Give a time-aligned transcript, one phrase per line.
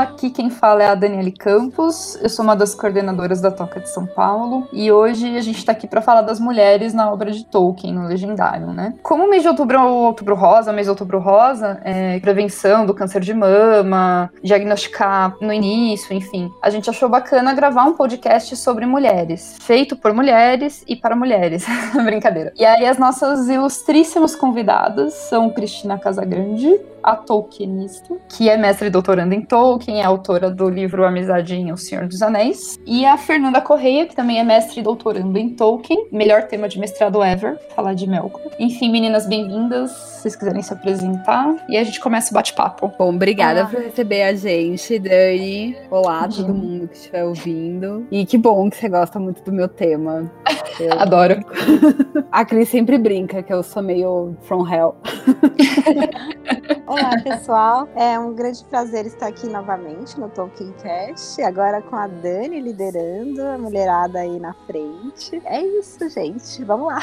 [0.00, 3.88] aqui quem fala é a Daniele Campos, eu sou uma das coordenadoras da Toca de
[3.88, 7.44] São Paulo e hoje a gente está aqui para falar das mulheres na obra de
[7.44, 8.94] Tolkien, no Legendário, né?
[9.02, 12.86] Como o mês de outubro é o outubro rosa, mês de outubro rosa, é prevenção
[12.86, 18.56] do câncer de mama, diagnosticar no início, enfim, a gente achou bacana gravar um podcast
[18.56, 21.66] sobre mulheres, feito por mulheres e para mulheres.
[22.04, 22.52] Brincadeira.
[22.56, 28.90] E aí as nossas ilustríssimas convidadas são Cristina Casagrande, a Tolkienista, que é mestre e
[28.90, 33.16] doutoranda em Tolkien, é autora do livro Amizade em O Senhor dos Anéis, e a
[33.16, 37.58] Fernanda Correia, que também é mestre e doutoranda em Tolkien, melhor tema de mestrado ever,
[37.74, 38.42] falar de Melkor.
[38.58, 42.92] Enfim, meninas, bem-vindas, se vocês quiserem se apresentar, e a gente começa o bate-papo.
[42.98, 45.76] Bom, obrigada por receber a gente, Dani.
[45.90, 46.46] Olá, Imagina.
[46.48, 48.06] todo mundo que estiver ouvindo.
[48.10, 50.30] E que bom que você gosta muito do meu tema.
[50.78, 50.98] Eu...
[50.98, 51.44] Adoro.
[52.32, 54.96] a Cris sempre brinca que eu sou meio from hell.
[56.90, 57.88] Olá, pessoal.
[57.94, 63.40] É um grande prazer estar aqui novamente no Tolkien Cast, agora com a Dani liderando,
[63.42, 65.40] a mulherada aí na frente.
[65.44, 66.64] É isso, gente.
[66.64, 66.98] Vamos lá.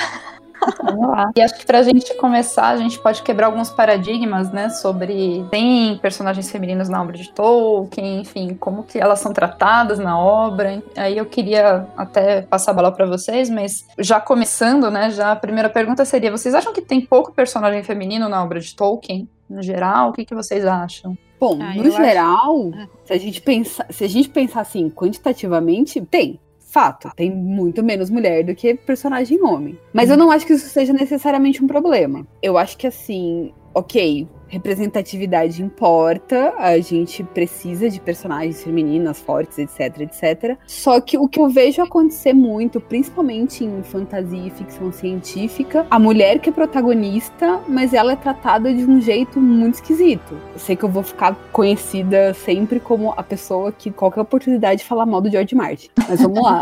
[0.84, 1.32] Vamos lá.
[1.38, 5.98] E acho que pra gente começar, a gente pode quebrar alguns paradigmas, né, sobre tem
[6.00, 10.84] personagens femininos na obra de Tolkien, enfim, como que elas são tratadas na obra.
[10.98, 15.36] Aí eu queria até passar a bola para vocês, mas já começando, né, já a
[15.38, 19.30] primeira pergunta seria: vocês acham que tem pouco personagem feminino na obra de Tolkien?
[19.50, 20.10] No geral?
[20.10, 21.18] O que, que vocês acham?
[21.40, 22.90] Bom, ah, no geral, acho...
[23.06, 26.40] se, a gente pensar, se a gente pensar assim, quantitativamente, tem.
[26.60, 29.80] Fato, tem muito menos mulher do que personagem homem.
[29.94, 30.14] Mas hum.
[30.14, 32.28] eu não acho que isso seja necessariamente um problema.
[32.42, 40.02] Eu acho que assim, ok, representatividade importa, a gente precisa de personagens femininas fortes, etc,
[40.02, 40.58] etc.
[40.66, 46.00] Só que o que eu vejo acontecer muito, principalmente em fantasia e ficção científica, a
[46.00, 50.38] mulher que é protagonista, mas ela é tratada de um jeito muito esquisito.
[50.54, 55.06] Eu sei que eu vou ficar conhecida sempre como a pessoa que qualquer oportunidade fala
[55.06, 55.90] mal do George Martin.
[56.08, 56.62] Mas vamos lá.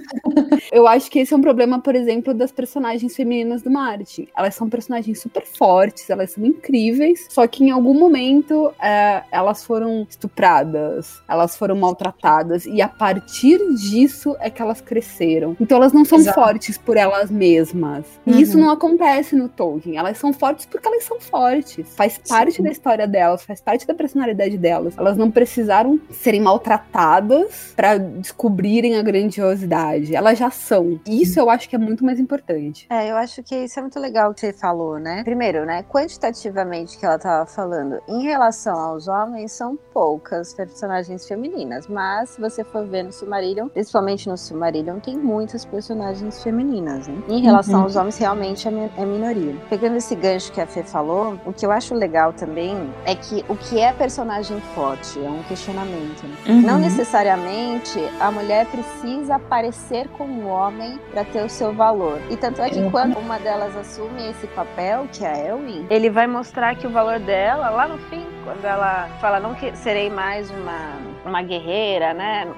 [0.72, 4.28] eu acho que esse é um problema, por exemplo, das personagens femininas do Martin.
[4.36, 9.64] Elas são personagens super fortes, elas são incríveis só que em algum momento é, elas
[9.64, 15.56] foram estupradas, elas foram maltratadas, e a partir disso é que elas cresceram.
[15.60, 16.40] Então elas não são Exato.
[16.40, 18.04] fortes por elas mesmas.
[18.26, 18.38] E uhum.
[18.38, 19.96] isso não acontece no Tolkien.
[19.96, 21.94] Elas são fortes porque elas são fortes.
[21.94, 22.62] Faz parte Sim.
[22.62, 24.96] da história delas, faz parte da personalidade delas.
[24.96, 30.14] Elas não precisaram serem maltratadas para descobrirem a grandiosidade.
[30.14, 31.00] Elas já são.
[31.06, 32.86] E isso eu acho que é muito mais importante.
[32.90, 35.22] É, eu acho que isso é muito legal que você falou, né?
[35.24, 35.84] Primeiro, né?
[35.88, 38.00] Quantitativamente que ela estava falando.
[38.08, 43.68] Em relação aos homens, são poucas personagens femininas, mas se você for ver no Silmarillion,
[43.68, 47.08] principalmente no Silmarillion, tem muitas personagens femininas.
[47.08, 47.22] Né?
[47.28, 47.82] Em relação uhum.
[47.84, 49.56] aos homens, realmente é, é minoria.
[49.68, 53.44] Pegando esse gancho que a Fê falou, o que eu acho legal também é que
[53.48, 56.22] o que é personagem forte é um questionamento.
[56.22, 56.36] Né?
[56.48, 56.62] Uhum.
[56.62, 62.20] Não necessariamente a mulher precisa aparecer como homem para ter o seu valor.
[62.30, 62.90] E tanto é que uhum.
[62.90, 66.86] quando uma delas assume esse papel, que é a Elwin, ele vai mostrar que que
[66.88, 71.42] o valor dela, lá no fim, quando ela fala não que serei mais uma uma
[71.42, 72.52] guerreira, né?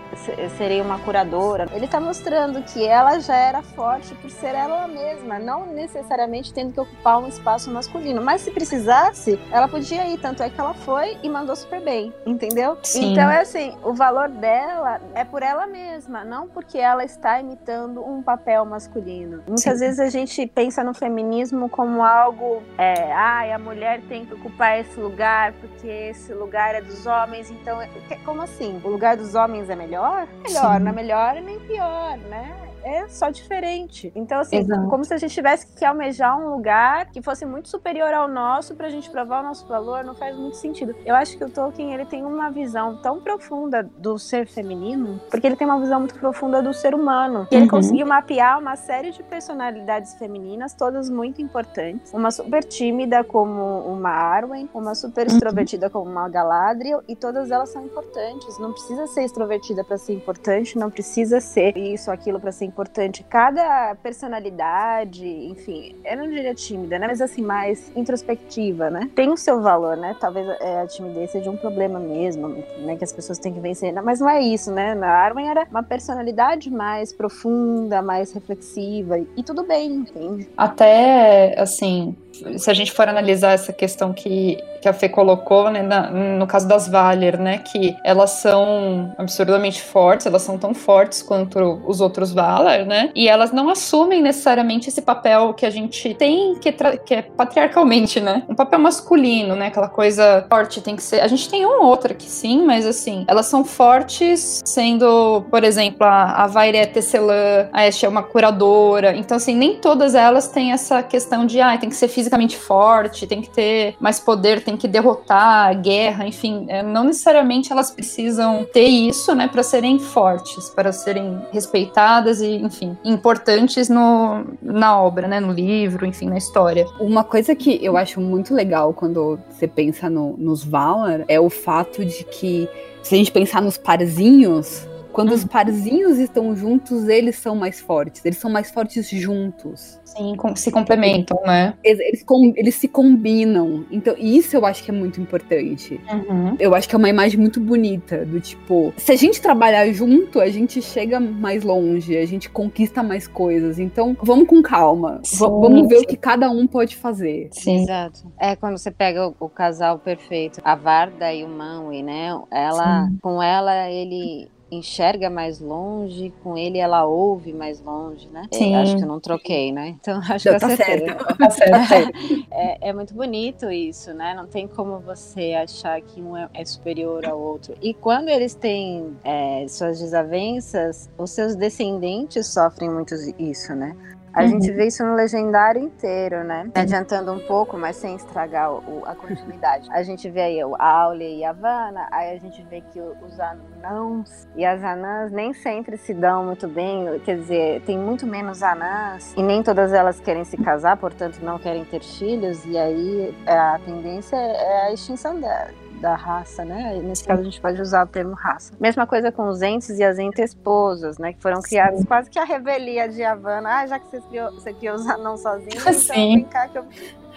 [0.56, 1.66] Seria uma curadora.
[1.72, 6.72] Ele está mostrando que ela já era forte por ser ela mesma, não necessariamente tendo
[6.72, 8.22] que ocupar um espaço masculino.
[8.22, 10.18] Mas se precisasse, ela podia ir.
[10.18, 12.78] Tanto é que ela foi e mandou super bem, entendeu?
[12.82, 13.12] Sim.
[13.12, 18.02] Então é assim, o valor dela é por ela mesma, não porque ela está imitando
[18.06, 19.42] um papel masculino.
[19.46, 19.78] Muitas Sim.
[19.78, 24.78] vezes a gente pensa no feminismo como algo, é, ai, a mulher tem que ocupar
[24.78, 27.50] esse lugar porque esse lugar é dos homens.
[27.50, 27.88] Então, é,
[28.24, 28.53] como assim?
[28.54, 30.28] Assim, o lugar dos homens é melhor?
[30.42, 30.84] Melhor, Sim.
[30.84, 32.63] não é melhor nem pior, né?
[32.84, 34.12] É só diferente.
[34.14, 34.88] Então, assim, Exato.
[34.88, 38.74] como se a gente tivesse que almejar um lugar que fosse muito superior ao nosso
[38.74, 40.94] pra gente provar o nosso valor, não faz muito sentido.
[41.04, 45.46] Eu acho que o Tolkien, ele tem uma visão tão profunda do ser feminino, porque
[45.46, 47.48] ele tem uma visão muito profunda do ser humano.
[47.50, 47.70] E ele uhum.
[47.70, 52.12] conseguiu mapear uma série de personalidades femininas, todas muito importantes.
[52.12, 55.32] Uma super tímida como uma Arwen, uma super uhum.
[55.32, 58.58] extrovertida como uma Galadriel, e todas elas são importantes.
[58.58, 63.24] Não precisa ser extrovertida para ser importante, não precisa ser isso, aquilo para ser importante.
[63.30, 67.06] Cada personalidade, enfim, eu não diria tímida, né?
[67.06, 69.08] Mas assim, mais introspectiva, né?
[69.14, 70.16] Tem o seu valor, né?
[70.18, 72.48] Talvez é, a timidez seja um problema mesmo,
[72.78, 72.96] né?
[72.96, 73.92] Que as pessoas têm que vencer.
[74.02, 74.94] Mas não é isso, né?
[74.94, 79.18] Na Arwen era uma personalidade mais profunda, mais reflexiva.
[79.36, 80.48] E tudo bem, entende?
[80.56, 82.16] Até, assim,
[82.56, 86.46] se a gente for analisar essa questão que, que a Fê colocou, né, na, no
[86.46, 92.00] caso das Valer, né, que elas são absurdamente fortes, elas são tão fortes quanto os
[92.00, 96.72] outros Valar, né, e elas não assumem necessariamente esse papel que a gente tem, que,
[97.04, 101.28] que é patriarcalmente, né, um papel masculino, né, aquela coisa forte tem que ser, a
[101.28, 106.04] gente tem um ou outro que sim, mas assim, elas são fortes sendo, por exemplo,
[106.06, 110.48] a, a Vaire é tecelã, a Ashe é uma curadora, então assim, nem todas elas
[110.48, 114.62] têm essa questão de, ah, tem que ser fisicamente forte, tem que ter mais poder,
[114.64, 119.62] tem que derrotar a guerra, enfim, é, não necessariamente elas precisam ter isso, né, para
[119.62, 126.28] serem fortes, para serem respeitadas e, enfim, importantes no, na obra, né, no livro, enfim,
[126.28, 126.86] na história.
[126.98, 131.50] Uma coisa que eu acho muito legal quando você pensa no, nos Valar é o
[131.50, 132.68] fato de que
[133.02, 135.48] se a gente pensar nos parzinhos, quando os uhum.
[135.48, 138.24] parzinhos estão juntos, eles são mais fortes.
[138.24, 140.00] Eles são mais fortes juntos.
[140.04, 141.74] Sim, se complementam, né?
[141.84, 142.24] Eles, eles,
[142.56, 143.86] eles se combinam.
[143.92, 146.00] Então, isso eu acho que é muito importante.
[146.10, 146.56] Uhum.
[146.58, 148.24] Eu acho que é uma imagem muito bonita.
[148.24, 153.00] Do tipo, se a gente trabalhar junto, a gente chega mais longe, a gente conquista
[153.00, 153.78] mais coisas.
[153.78, 155.20] Então, vamos com calma.
[155.22, 156.04] Sim, vamos ver sim.
[156.04, 157.50] o que cada um pode fazer.
[157.52, 157.82] Sim.
[157.82, 158.32] Exato.
[158.36, 162.36] É quando você pega o, o casal perfeito, a Varda e o Manwë, né?
[162.50, 163.18] Ela, sim.
[163.22, 168.46] com ela, ele enxerga mais longe, com ele ela ouve mais longe, né?
[168.52, 168.74] Sim.
[168.74, 169.96] Acho que eu não troquei, né?
[170.04, 171.36] Então acho não, que tá certo.
[171.38, 172.18] Tá certo.
[172.50, 174.34] é, é, muito bonito isso, né?
[174.34, 177.74] Não tem como você achar que um é, é superior ao outro.
[177.80, 183.96] E quando eles têm é, suas desavenças, os seus descendentes sofrem muito isso, né?
[184.34, 184.48] A uhum.
[184.48, 186.68] gente vê isso no legendário inteiro, né?
[186.74, 189.88] Adiantando um pouco, mas sem estragar o, a continuidade.
[189.92, 193.38] A gente vê aí o Aule e a Vanna, aí a gente vê que os
[193.38, 198.62] anãos e as anãs nem sempre se dão muito bem, quer dizer, tem muito menos
[198.62, 203.34] anãs e nem todas elas querem se casar, portanto não querem ter filhos, e aí
[203.46, 207.00] a tendência é a extinção dela da raça, né?
[207.02, 208.72] Nesse caso a gente pode usar o termo raça.
[208.78, 211.32] Mesma coisa com os entes e as entes-esposas, né?
[211.32, 212.06] Que foram criados Sim.
[212.06, 213.80] quase que a revelia de Havana.
[213.80, 216.84] Ah, já que você criou, você criou os anãos sozinhos, então vem cá que eu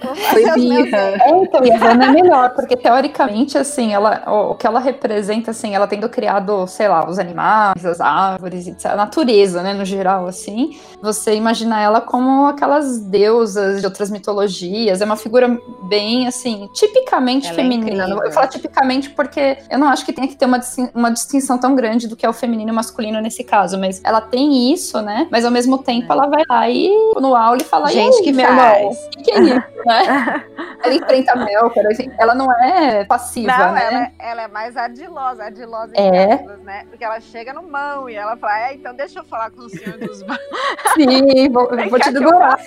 [0.01, 0.97] foi birra.
[0.97, 5.51] É, então, e a Vanna é melhor, porque teoricamente, assim, ela, o, que ela representa,
[5.51, 9.85] assim, ela tendo criado, sei lá, os animais, as árvores, etc., a natureza, né, no
[9.85, 16.27] geral, assim, você imagina ela como aquelas deusas de outras mitologias, é uma figura bem,
[16.27, 18.05] assim, tipicamente ela é feminina.
[18.05, 20.59] É eu vou falar tipicamente porque eu não acho que tenha que ter uma,
[20.93, 24.01] uma distinção tão grande do que é o feminino e o masculino nesse caso, mas
[24.03, 26.15] ela tem isso, né, mas ao mesmo tempo é.
[26.15, 26.89] ela vai lá e
[27.19, 28.97] no aula e fala, gente que faz.
[29.17, 29.63] O que é isso?
[29.87, 30.45] Né?
[30.83, 33.87] ela enfrenta a Melkor, assim, ela não é passiva, não, né?
[33.87, 36.33] Ela, é, ela é mais ardilosa, ardilosa é.
[36.33, 36.85] Aspas, né?
[36.89, 39.69] Porque ela chega no mão e ela fala, é, então deixa eu falar com o
[39.69, 40.19] senhor dos
[40.95, 42.59] Sim, vou, vou te devorar.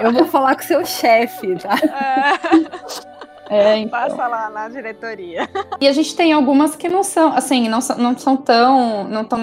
[0.00, 1.74] Eu, eu vou falar com o seu chefe, tá?
[1.74, 3.25] É.
[3.48, 3.90] É, então.
[3.90, 5.48] Passa lá na diretoria.
[5.80, 9.38] E a gente tem algumas que não são, assim, não, não são tão, não estão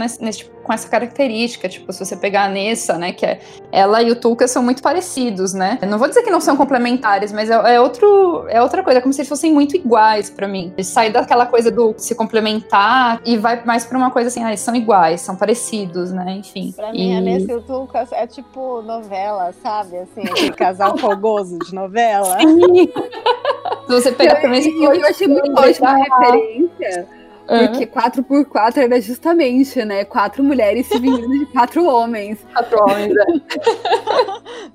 [0.64, 1.68] com essa característica.
[1.68, 3.40] Tipo, se você pegar a Nessa, né, que é
[3.72, 5.78] ela e o Tuca são muito parecidos, né?
[5.82, 9.00] Eu não vou dizer que não são complementares, mas é, é outro, é outra coisa,
[9.00, 10.74] é como se eles fossem muito iguais para mim.
[10.82, 14.62] Saem daquela coisa do se complementar e vai mais para uma coisa assim, ah, eles
[14.62, 16.32] são iguais, são parecidos, né?
[16.32, 16.72] Enfim.
[16.76, 16.94] Pra e...
[16.94, 19.98] mim, a Nessa e o Tuca é tipo novela, sabe?
[19.98, 22.38] Assim, aquele casal fogoso de novela.
[22.40, 22.92] Sim.
[23.94, 24.66] você pegar também...
[24.84, 27.08] Eu, eu achei muito ótima referência
[27.46, 30.06] porque 4x4 era justamente, né?
[30.06, 32.40] Quatro mulheres se vingando de quatro homens.
[32.54, 33.26] Quatro homens, é.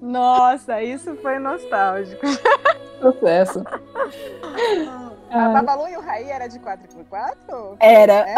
[0.00, 2.26] Nossa, isso foi nostálgico.
[3.00, 3.64] Processo.
[5.30, 7.76] A Babalu e o Raí era de 4x4?
[7.80, 8.28] Era.
[8.30, 8.34] É?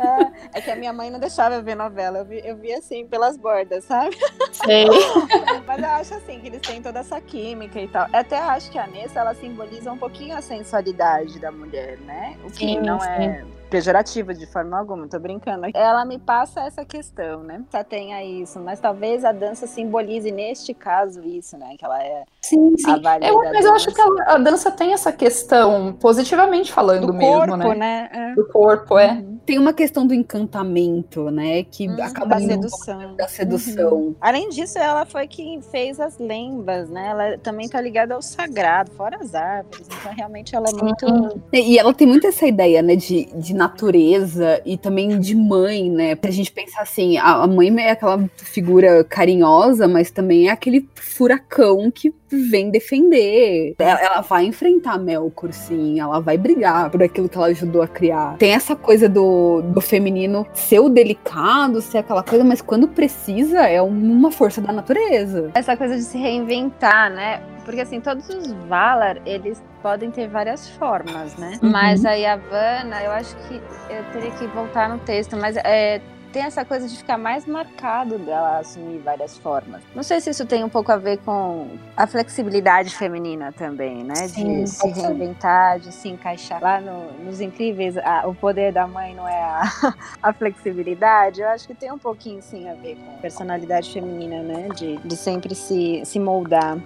[0.00, 2.18] É, é, que a minha mãe não deixava eu ver novela.
[2.18, 4.16] Eu vi, eu vi assim, pelas bordas, sabe?
[4.52, 4.86] Sei.
[5.66, 8.08] Mas eu acho assim, que eles têm toda essa química e tal.
[8.08, 12.36] Eu até acho que a Nessa, ela simboliza um pouquinho a sensualidade da mulher, né?
[12.44, 13.08] O que sim, não sim.
[13.08, 15.68] é pejorativa de forma alguma, tô brincando.
[15.72, 17.62] Ela me passa essa questão, né?
[17.72, 21.76] Já tenha isso, mas talvez a dança simbolize neste caso isso, né?
[21.78, 22.90] Que ela é sim, sim.
[22.90, 23.68] a eu, Mas dança.
[23.68, 27.74] eu acho que a, a, dança tem essa questão, positivamente falando do mesmo, corpo, né?
[27.74, 28.08] né?
[28.12, 28.34] É.
[28.34, 29.12] Do corpo, é.
[29.12, 29.38] Uhum.
[29.44, 31.64] Tem uma questão do encantamento, né?
[31.64, 33.16] Que uhum, acaba da sedução.
[33.16, 33.92] da sedução.
[33.92, 34.14] Uhum.
[34.20, 37.08] Além disso, ela foi quem fez as lembas, né?
[37.08, 39.86] Ela também tá ligada ao sagrado, fora as árvores.
[39.86, 41.40] Então, realmente, ela é muito.
[41.52, 42.96] E ela tem muito essa ideia, né?
[42.96, 46.14] De, de natureza e também de mãe, né?
[46.14, 51.90] Pra gente pensar assim, a mãe é aquela figura carinhosa, mas também é aquele furacão
[51.90, 53.74] que vem defender.
[53.78, 56.00] Ela, ela vai enfrentar Melkor, sim.
[56.00, 58.36] Ela vai brigar por aquilo que ela ajudou a criar.
[58.38, 63.60] Tem essa coisa do, do feminino ser o delicado, ser aquela coisa, mas quando precisa,
[63.60, 65.50] é uma força da natureza.
[65.54, 67.42] Essa coisa de se reinventar, né?
[67.64, 71.58] Porque assim, todos os Valar, eles podem ter várias formas, né?
[71.62, 71.70] Uhum.
[71.70, 76.00] Mas a Yavanna, eu acho que eu teria que voltar no texto, mas é,
[76.32, 79.82] tem essa coisa de ficar mais marcado dela assumir várias formas.
[79.94, 84.14] Não sei se isso tem um pouco a ver com a flexibilidade feminina também, né?
[84.28, 86.62] Sim, de se reinventar, de se encaixar.
[86.62, 89.62] Lá no- nos Incríveis, a- o poder da mãe não é a,
[90.22, 91.40] a flexibilidade.
[91.40, 94.68] Eu acho que tem um pouquinho sim a ver com a personalidade feminina, né?
[94.74, 96.78] De, de sempre se, se moldar.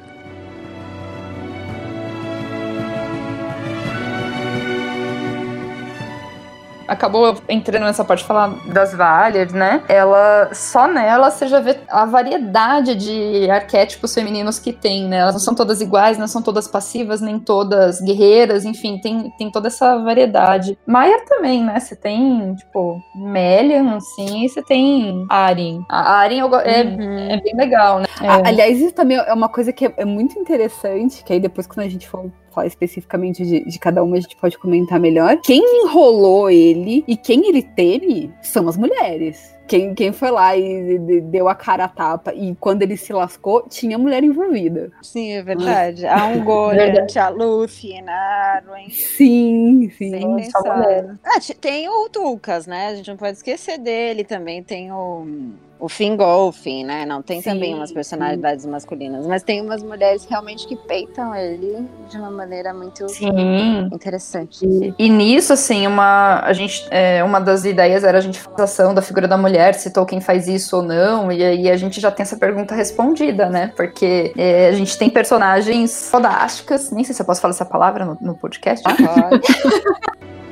[6.89, 9.83] Acabou entrando nessa parte de falar das Valyers, né?
[9.89, 15.19] Ela só nela você já vê a variedade de arquétipos femininos que tem, né?
[15.19, 19.51] Elas não são todas iguais, não são todas passivas, nem todas guerreiras, enfim, tem, tem
[19.51, 20.79] toda essa variedade.
[20.87, 21.79] Maier também, né?
[21.81, 25.81] Você tem, tipo, Melian, assim, e você tem Arya.
[25.89, 27.31] A go- é, Uhum.
[27.31, 28.07] é bem legal, né?
[28.23, 28.49] É.
[28.49, 31.87] Aliás, isso também é uma coisa que é, é muito interessante, que aí depois quando
[31.87, 35.39] a gente for falar especificamente de, de cada uma, a gente pode comentar melhor.
[35.43, 39.54] Quem enrolou ele e quem ele teme são as mulheres.
[39.67, 43.13] Quem, quem foi lá e de- deu a cara a tapa e quando ele se
[43.13, 44.91] lascou, tinha mulher envolvida.
[45.03, 46.07] Sim, é verdade.
[46.07, 48.13] Há um Goliath, a Luffy, a
[48.57, 48.91] Arwen.
[48.91, 50.11] Sim, sim.
[50.11, 50.37] Sem.
[51.25, 52.89] Ah, tem o Tulkas, né?
[52.89, 54.63] A gente não pode esquecer dele também.
[54.63, 55.27] Tem o,
[55.79, 57.05] o Fingolfin, né?
[57.05, 61.87] Não tem Sim, também umas personalidades masculinas, mas tem umas mulheres realmente que peitam ele
[62.09, 63.89] de uma maneira muito Sim.
[63.93, 64.65] interessante.
[64.65, 68.61] E, e nisso, assim, uma, a gente, é, uma das ideias era a gente fazer
[68.61, 71.77] a ação da figura da mulher, se Tolkien faz isso ou não, e aí a
[71.77, 73.73] gente já tem essa pergunta respondida, né?
[73.77, 78.05] Porque é, a gente tem personagens fodásticas, nem sei se eu posso falar essa palavra
[78.05, 78.85] no, no podcast.
[78.85, 79.43] Pode.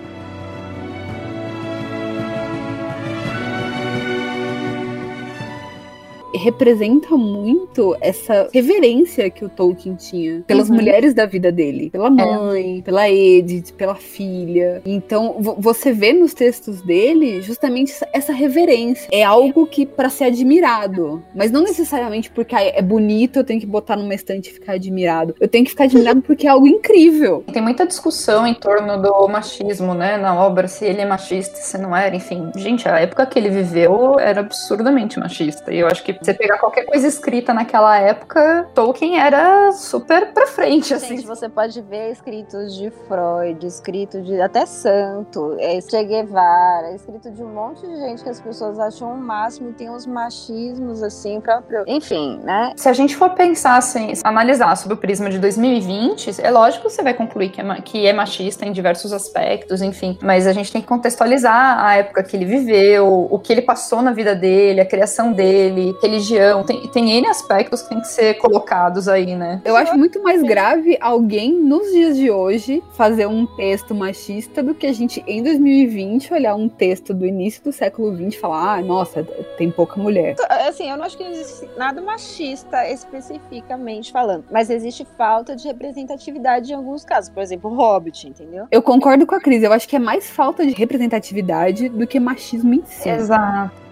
[6.43, 10.77] representa muito essa reverência que o Tolkien tinha pelas Uhum.
[10.77, 14.83] mulheres da vida dele, pela mãe, pela Edith, pela filha.
[14.85, 19.09] Então, vo- você vê nos textos dele justamente essa- reverência.
[19.13, 23.67] É algo que para ser admirado, mas não necessariamente porque é bonito, eu tenho que
[23.67, 25.35] botar numa estante e ficar admirado.
[25.39, 27.45] Eu tenho que ficar admirado porque é algo incrível.
[27.53, 31.77] Tem muita discussão em torno do machismo, né, na obra, se ele é machista, se
[31.79, 32.51] não era, enfim.
[32.57, 35.73] Gente, a época que ele viveu era absurdamente machista.
[35.73, 40.47] E eu acho que você pegar qualquer coisa escrita naquela época, Tolkien era super pra
[40.47, 41.17] frente, assim.
[41.17, 47.31] Gente, você pode ver escritos de Freud, escrito de até santo, é, Che Guevara, escrito
[47.31, 51.03] de um monte de gente que as pessoas acham o máximo e tem uns machismos
[51.03, 51.85] assim próprio.
[51.87, 52.73] Enfim, né?
[52.77, 56.93] Se a gente for pensar assim, analisar sob o prisma de 2020, é lógico que
[56.93, 60.19] você vai concluir que é, que é machista em diversos aspectos, enfim.
[60.23, 64.03] Mas a gente tem que contextualizar a época que ele viveu, o que ele passou
[64.03, 66.63] na vida dele, a criação dele, religião.
[66.65, 69.61] Tem, tem N aspectos que tem que ser colocados aí, né?
[69.65, 74.75] Eu acho muito mais grave alguém nos dias de hoje fazer um texto machista do
[74.75, 78.79] que a gente em 2020 olhar um texto do início do século XX e falar,
[78.79, 79.25] ah, nossa,
[79.57, 80.37] tem pouca mulher.
[80.69, 86.73] Assim, eu não acho que existe nada machista especificamente falando, mas existe falta de representatividade
[86.73, 87.31] em alguns casos.
[87.31, 88.67] Por exemplo, o Hobbit, entendeu?
[88.71, 92.21] Eu concordo com a Cris, eu acho que é mais falta de representatividade do que
[92.21, 93.09] machismo em si.
[93.09, 93.83] Exato.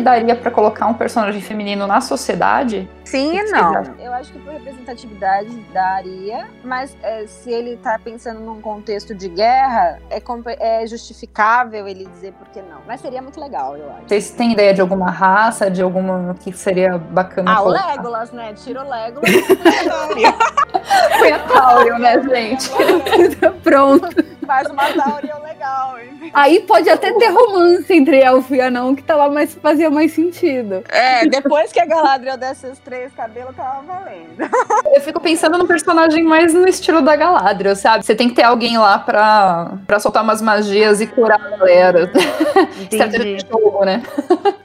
[0.00, 2.88] Que daria pra colocar um personagem feminino na sociedade?
[3.04, 3.82] Sim e não.
[3.98, 9.28] Eu acho que por representatividade daria, mas é, se ele tá pensando num contexto de
[9.28, 10.22] guerra, é,
[10.58, 12.80] é justificável ele dizer por que não.
[12.86, 14.08] Mas seria muito legal, eu acho.
[14.08, 17.68] Vocês têm ideia de alguma raça, de alguma que seria bacana Ah, o?
[17.68, 18.54] Legolas, né?
[18.54, 19.40] Tira o Legolas e.
[21.18, 22.70] Foi a Tauriel, né, gente?
[23.62, 24.39] Pronto.
[24.50, 26.32] Faz uma Tauriel legal, hein?
[26.34, 30.82] Aí pode até ter romance entre elfo e anão, que tava mais, fazia mais sentido.
[30.88, 34.50] É, depois que a Galadriel desse os três cabelos, tava valendo.
[34.92, 38.04] Eu fico pensando no personagem mais no estilo da Galadriel, sabe?
[38.04, 42.10] Você tem que ter alguém lá pra, pra soltar umas magias e curar a galera.
[42.90, 44.02] Estratégia de jogo, né?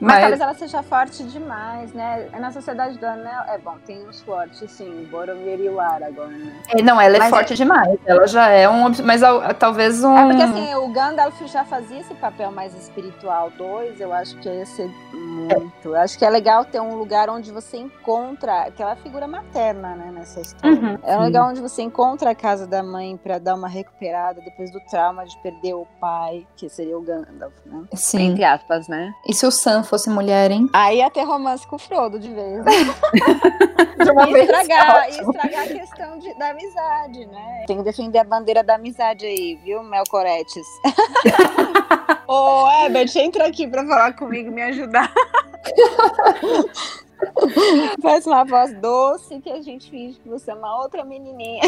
[0.00, 2.26] Mas, talvez ela seja forte demais, né?
[2.40, 6.52] Na Sociedade do Anel, é bom, tem uns fortes, sim, Boromir e o Aragorn, né?
[6.70, 7.96] é, não, ela é Mas forte demais.
[8.04, 8.90] Ela já é um.
[9.04, 10.16] Mas ah, talvez um.
[10.16, 13.52] É porque assim, o Gandalf já fazia esse papel mais espiritual.
[13.56, 14.90] Dois, eu acho que ia ser
[15.36, 15.88] muito.
[15.88, 20.10] Eu acho que é legal ter um lugar onde você encontra aquela figura materna, né,
[20.12, 20.76] nessa história.
[20.76, 20.98] Uhum.
[21.02, 24.70] é um lugar onde você encontra a casa da mãe pra dar uma recuperada depois
[24.72, 27.84] do trauma de perder o pai, que seria o Gandalf, né?
[27.94, 28.30] Sim.
[28.32, 29.12] Entre aspas, né?
[29.28, 30.68] E se o Sam fosse mulher, hein?
[30.72, 32.64] Aí ia ter romance com o Frodo de vez.
[32.64, 32.72] Né?
[33.96, 37.64] De uma E vez estragar, e estragar a questão de- da amizade, né?
[37.66, 40.66] Tem que defender a bandeira da amizade aí, viu, Melcoretes?
[42.26, 45.12] Ô, Ebert, entra aqui pra falar comigo, me ajudar.
[48.02, 51.62] Faz uma voz doce que a gente finge que você é uma outra menininha.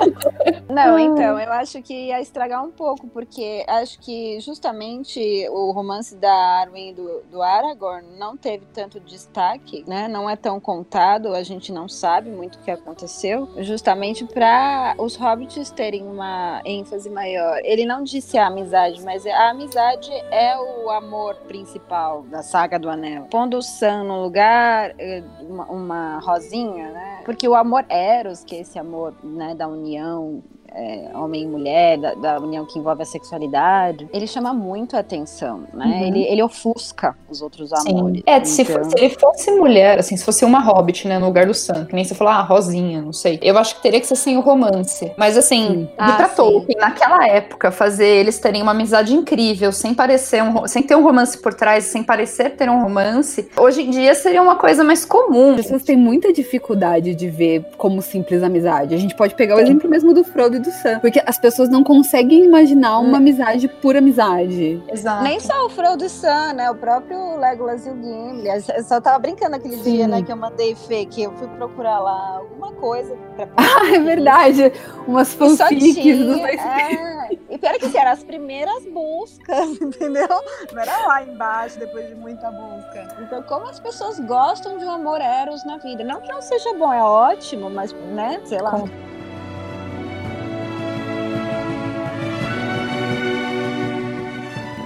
[0.68, 5.20] Não, então, eu acho que ia estragar um pouco, porque acho que justamente
[5.50, 10.08] o romance da Arwen e do, do Aragorn não teve tanto destaque, né?
[10.08, 15.16] Não é tão contado, a gente não sabe muito o que aconteceu, justamente para os
[15.16, 17.60] hobbits terem uma ênfase maior.
[17.64, 22.88] Ele não disse a amizade, mas a amizade é o amor principal da saga do
[22.88, 23.26] Anel.
[23.30, 27.22] Pondo o Sam no lugar eh, uma, uma rosinha, né?
[27.24, 30.42] Porque o amor eros, que é esse amor né, da união
[30.74, 35.00] é, homem e mulher, da, da, união que envolve a sexualidade, ele chama muito a
[35.00, 35.84] atenção, né?
[35.86, 36.06] Uhum.
[36.06, 37.90] Ele, ele ofusca os outros Sim.
[37.90, 38.22] amores.
[38.26, 38.44] É, então...
[38.46, 41.84] se, se, ele fosse mulher, assim, se fosse uma hobbit, né, no lugar do Sam,
[41.86, 43.38] que nem você falou, ah, Rosinha, não sei.
[43.42, 45.12] Eu acho que teria que ser sem o romance.
[45.16, 50.42] Mas assim, ah, pra Tolkien, naquela época, fazer eles terem uma amizade incrível, sem parecer
[50.42, 54.14] um, sem ter um romance por trás, sem parecer ter um romance, hoje em dia
[54.14, 55.54] seria uma coisa mais comum.
[55.54, 58.94] As pessoas têm muita dificuldade de ver como simples amizade.
[58.94, 61.00] A gente pode pegar o exemplo mesmo do Frodo do Sam.
[61.00, 63.16] Porque as pessoas não conseguem imaginar uma hum.
[63.16, 64.82] amizade por amizade.
[64.88, 65.22] Exato.
[65.22, 66.70] Nem só o Frodo e Sam, né?
[66.70, 68.48] O próprio Legolas e o Gimli.
[68.48, 69.82] Eu só tava brincando aquele Sim.
[69.82, 70.22] dia, né?
[70.22, 73.48] Que eu mandei Fê, que eu fui procurar lá alguma coisa pra...
[73.56, 74.72] Ah, é verdade.
[75.06, 75.94] Umas fanfics.
[75.94, 77.20] Sei é.
[77.50, 80.28] E pior que assim, eram as primeiras buscas, entendeu?
[80.72, 83.16] Não era lá embaixo, depois de muita busca.
[83.20, 86.04] Então, como as pessoas gostam de um amor eros na vida.
[86.04, 88.70] Não que não seja bom, é ótimo, mas, né, sei lá.
[88.70, 88.88] Com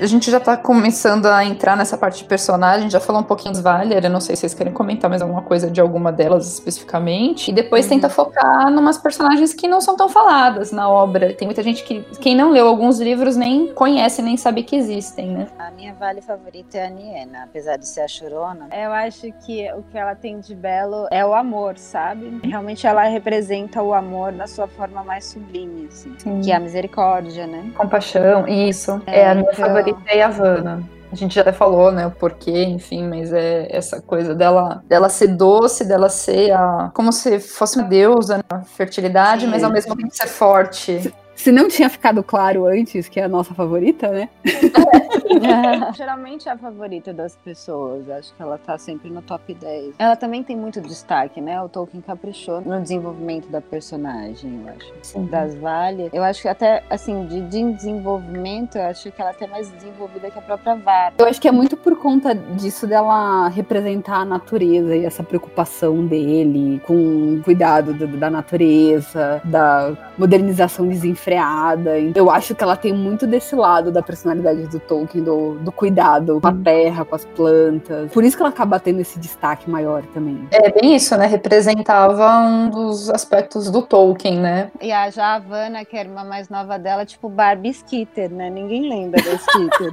[0.05, 3.55] a gente já tá começando a entrar nessa parte de personagem, já falou um pouquinho
[3.55, 6.47] das Valer, eu não sei se vocês querem comentar mais alguma coisa de alguma delas
[6.53, 7.51] especificamente.
[7.51, 7.93] E depois uhum.
[7.93, 11.33] tenta focar numas personagens que não são tão faladas na obra.
[11.33, 15.31] Tem muita gente que, quem não leu alguns livros, nem conhece, nem sabe que existem,
[15.31, 15.47] né?
[15.59, 18.69] A minha Vale favorita é a Niena, apesar de ser a chorona.
[18.73, 22.41] Eu acho que o que ela tem de belo é o amor, sabe?
[22.45, 26.15] Realmente ela representa o amor na sua forma mais sublime, assim.
[26.19, 26.41] Sim.
[26.43, 27.73] Que é a misericórdia, né?
[27.75, 29.01] Compaixão, isso.
[29.07, 29.67] É, é a minha então...
[29.67, 30.83] favorita e a Havana.
[31.13, 35.09] A gente já até falou, né, o porquê, enfim, mas é essa coisa dela, dela
[35.09, 39.51] ser doce, dela ser a, como se fosse uma deusa, né, fertilidade, Sim.
[39.51, 41.15] mas ao mesmo tempo ser forte.
[41.37, 44.29] Se não tinha ficado claro antes que é a nossa favorita, né?
[44.45, 45.93] É.
[45.93, 48.09] Geralmente é a favorita das pessoas.
[48.09, 49.95] Acho que ela tá sempre no top 10.
[49.99, 51.61] Ela também tem muito destaque, né?
[51.61, 54.93] O Tolkien caprichou no desenvolvimento da personagem, eu acho.
[55.03, 55.27] Sim.
[55.27, 56.11] Das Vale.
[56.13, 59.71] Eu acho que até, assim, de, de desenvolvimento, eu acho que ela é até mais
[59.71, 61.15] desenvolvida que a própria Vale.
[61.19, 66.07] Eu acho que é muito por conta disso dela representar a natureza e essa preocupação
[66.07, 71.99] dele com o cuidado do, da natureza, da modernização desenfreada freada.
[72.15, 76.39] Eu acho que ela tem muito desse lado da personalidade do Tolkien, do, do cuidado
[76.41, 78.13] com a terra, com as plantas.
[78.13, 80.47] Por isso que ela acaba tendo esse destaque maior também.
[80.51, 81.27] É bem isso, né?
[81.27, 84.71] Representava um dos aspectos do Tolkien, né?
[84.83, 88.51] E a Javana, que era uma mais nova dela, tipo Barbie Skitter, né?
[88.51, 89.93] Ninguém lembra da Skitter.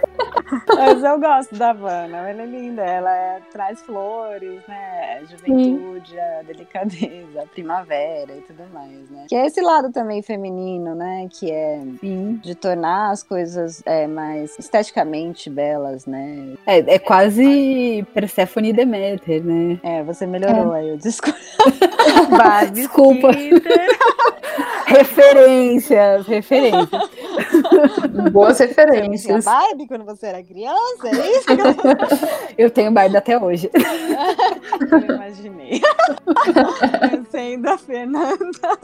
[0.74, 5.20] Mas eu gosto da Vanna, ela é linda, ela é, traz flores, né?
[5.20, 6.18] A juventude, Sim.
[6.18, 9.26] a delicadeza, a primavera e tudo mais, né?
[9.28, 11.28] Que é esse lado também feminino, né?
[11.30, 12.40] Que é Sim.
[12.42, 16.54] de tornar as coisas é, mais esteticamente belas, né?
[16.66, 19.80] É, é quase Persephone e Demeter, né?
[19.82, 20.80] É, você melhorou é.
[20.80, 21.38] aí, eu desculpa.
[22.72, 23.28] desculpa.
[24.86, 27.10] referências, referências.
[28.32, 29.44] Boas referências.
[29.44, 31.08] Você tinha Barbie quando você era criança?
[31.08, 31.46] É isso?
[32.58, 33.70] eu tenho Barbie até hoje.
[34.90, 35.80] eu imaginei.
[37.10, 38.78] Pensei da Fernanda.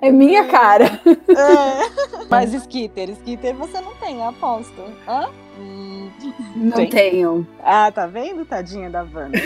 [0.00, 1.00] É minha cara.
[1.06, 2.26] É.
[2.28, 4.82] Mas Skitter, Skitter você não tem, aposto.
[5.06, 5.28] Hã?
[6.54, 6.88] Não tem.
[6.88, 7.46] tenho.
[7.62, 8.44] Ah, tá vendo?
[8.44, 9.38] Tadinha da Wanda.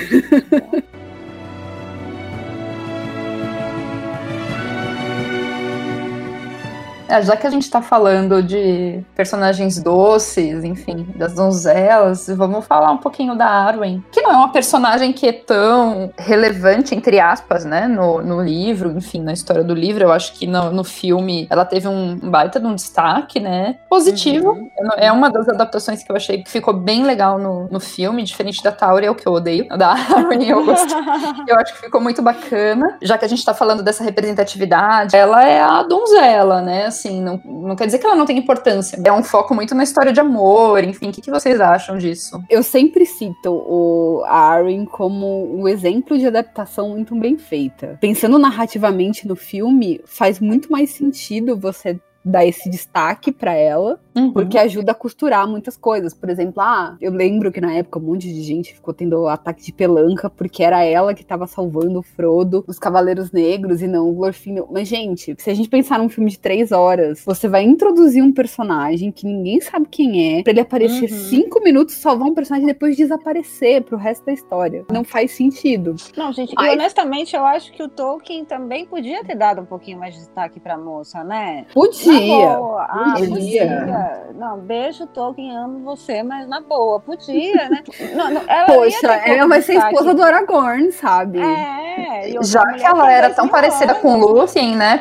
[7.20, 12.98] Já que a gente tá falando de personagens doces, enfim, das donzelas, vamos falar um
[12.98, 17.87] pouquinho da Arwen, que não é uma personagem que é tão relevante, entre aspas, né,
[17.88, 20.05] no, no livro, enfim, na história do livro.
[20.05, 24.53] Eu acho que no, no filme ela teve um baita de um destaque, né, positivo.
[24.53, 24.70] Uhum.
[24.96, 28.62] É uma das adaptações que eu achei que ficou bem legal no, no filme, diferente
[28.62, 29.68] da Tauri, é o que eu odeio.
[29.77, 30.96] Da Arwen eu gostei.
[31.46, 32.98] eu acho que ficou muito bacana.
[33.03, 37.40] Já que a gente tá falando dessa representatividade, ela é a donzela, né, assim, não,
[37.44, 39.00] não quer dizer que ela não tem importância.
[39.04, 41.08] É um foco muito na história de amor, enfim.
[41.08, 42.42] O que, que vocês acham disso?
[42.48, 47.98] Eu sempre cito o Arryn como um exemplo de adaptação muito bem feita.
[48.00, 54.33] Pensando narrativamente no filme, faz muito mais sentido você dar esse destaque para ela, Uhum.
[54.33, 56.12] porque ajuda a costurar muitas coisas.
[56.14, 59.62] Por exemplo, ah, eu lembro que na época um monte de gente ficou tendo ataque
[59.62, 64.09] de pelanca porque era ela que tava salvando o Frodo dos Cavaleiros Negros e não
[64.09, 64.68] o Glorfindel.
[64.70, 68.33] Mas, gente, se a gente pensar num filme de três horas, você vai introduzir um
[68.33, 71.18] personagem que ninguém sabe quem é, pra ele aparecer Uhum.
[71.18, 74.85] cinco minutos, salvar um personagem e depois desaparecer pro resto da história.
[74.92, 75.94] Não faz sentido.
[76.16, 76.70] Não, gente, Ai.
[76.70, 80.20] e honestamente eu acho que o Tolkien também podia ter dado um pouquinho mais de
[80.20, 81.66] destaque pra moça, né?
[81.72, 82.59] Podia.
[82.88, 83.29] Ah, Podia.
[83.31, 84.01] podia.
[84.34, 87.82] Não, beijo, Tolkien, amo você, mas na boa, podia, né?
[88.14, 91.38] Não, não, ela Poxa, ela vai ser esposa do Aragorn, sabe?
[91.40, 94.26] É, e Já que ela era tão parecida com anos.
[94.26, 94.98] o Lúthien, né?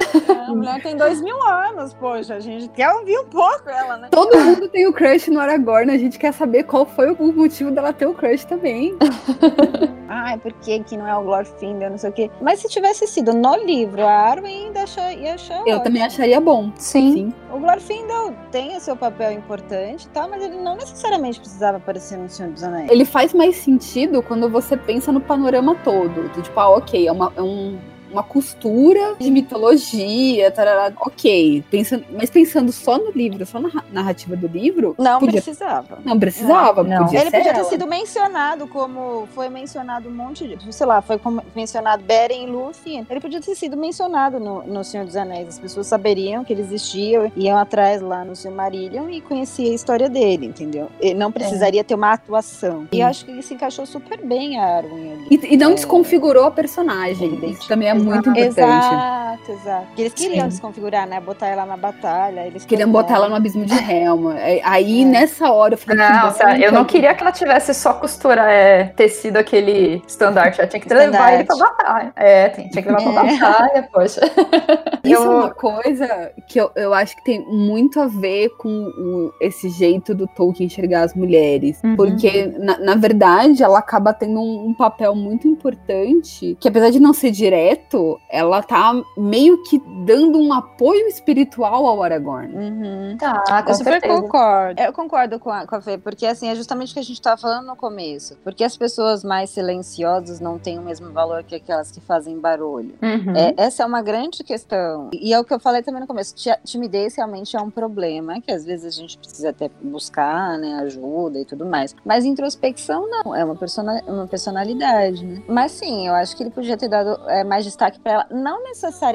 [0.48, 4.08] A mulher tem dois mil anos, poxa, a gente quer ouvir um pouco ela, né?
[4.12, 7.72] Todo mundo tem o crush no Aragorn, a gente quer saber qual foi o motivo
[7.72, 8.96] dela ter o crush também.
[10.14, 12.30] Ai, por que que não é o Glorfindel, não sei o quê.
[12.42, 15.84] Mas se tivesse sido no livro, a Arwen ainda achar, ia achar Eu ótimo.
[15.84, 16.72] também acharia bom.
[16.76, 17.14] Sim.
[17.14, 17.34] Sim.
[17.54, 22.18] O Glorfindel tem o seu papel importante e tal, mas ele não necessariamente precisava aparecer
[22.18, 22.92] no Senhor dos Anéis.
[22.92, 26.28] Ele faz mais sentido quando você pensa no panorama todo.
[26.30, 27.80] Do Tipo, ah, ok, é uma, é um-
[28.12, 31.64] uma costura de mitologia, tarará, ok.
[31.70, 36.00] Pensa, mas pensando só no livro, só na ra- narrativa do livro, Não podia, precisava.
[36.06, 37.06] não precisava, Não.
[37.06, 37.64] podia Ele podia ter ela.
[37.70, 40.74] sido mencionado como foi mencionado um monte de.
[40.74, 41.20] Sei lá, foi
[41.56, 43.06] mencionado Beren e Lúthien.
[43.10, 45.48] Ele podia ter sido mencionado no, no Senhor dos Anéis.
[45.48, 50.10] As pessoas saberiam que ele existia, iam atrás lá no Silmarillion e conhecia a história
[50.10, 50.90] dele, entendeu?
[51.00, 52.88] Ele não precisaria ter uma atuação.
[52.92, 55.28] E acho que ele se encaixou super bem a Arwen ali.
[55.32, 55.74] E, e não É.
[55.76, 57.40] desconfigurou a personagem.
[57.50, 58.94] Isso também é muito importante.
[58.96, 59.86] Exato, exato.
[59.88, 60.50] Porque eles queriam Sim.
[60.50, 61.20] desconfigurar, né?
[61.20, 62.46] Botar ela na batalha.
[62.48, 64.40] Eles Queriam foram- botar ela no abismo de Helma.
[64.40, 65.06] É, Aí, É.
[65.06, 68.86] nessa hora, eu falei Nossa, bom, eu não queria que ela tivesse só costura, é,
[68.96, 70.60] tecido aquele estandarte.
[70.60, 72.14] Ela tinha que levar ele pra batalha.
[72.16, 73.38] É, tem- tinha que levar pra É.
[73.38, 74.22] batalha, poxa.
[75.04, 78.70] Isso é Eu- uma coisa que eu, eu acho que tem muito a ver com
[78.70, 81.80] o- esse jeito do Tolkien enxergar as mulheres.
[81.84, 81.96] Uhum.
[81.96, 87.00] Porque, na, na verdade, ela acaba tendo um, um papel muito importante, que apesar de
[87.00, 92.54] não ser direto, ela tá meio que dando um apoio espiritual ao Aragorn.
[92.56, 93.18] Uhum.
[93.18, 94.22] Tá, com Eu super certeza.
[94.22, 94.82] concordo.
[94.82, 97.14] Eu concordo com a, com a Fê, porque assim, é justamente o que a gente
[97.18, 98.38] estava falando no começo.
[98.44, 102.96] Porque as pessoas mais silenciosas não têm o mesmo valor que aquelas que fazem barulho.
[103.02, 103.36] Uhum.
[103.36, 105.10] É, essa é uma grande questão.
[105.14, 106.34] E é o que eu falei também no começo.
[106.36, 110.76] ti- Timidez realmente é um problema, que às vezes a gente precisa até buscar, né,
[110.82, 111.96] ajuda e tudo mais.
[112.04, 115.42] Mas introspecção não, é uma, persona, uma personalidade, né?
[115.48, 118.64] Mas sim, eu acho que ele podia ter dado é, mais destaque para ela, não
[118.64, 119.11] necessariamente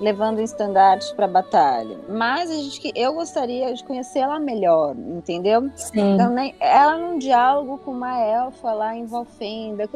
[0.00, 4.94] levando um estandarte para batalha, mas a gente que eu gostaria de conhecer ela melhor,
[4.96, 5.70] entendeu?
[5.74, 6.14] Sim.
[6.14, 9.88] Então, nem, ela num diálogo com uma elfa lá em Valfenda,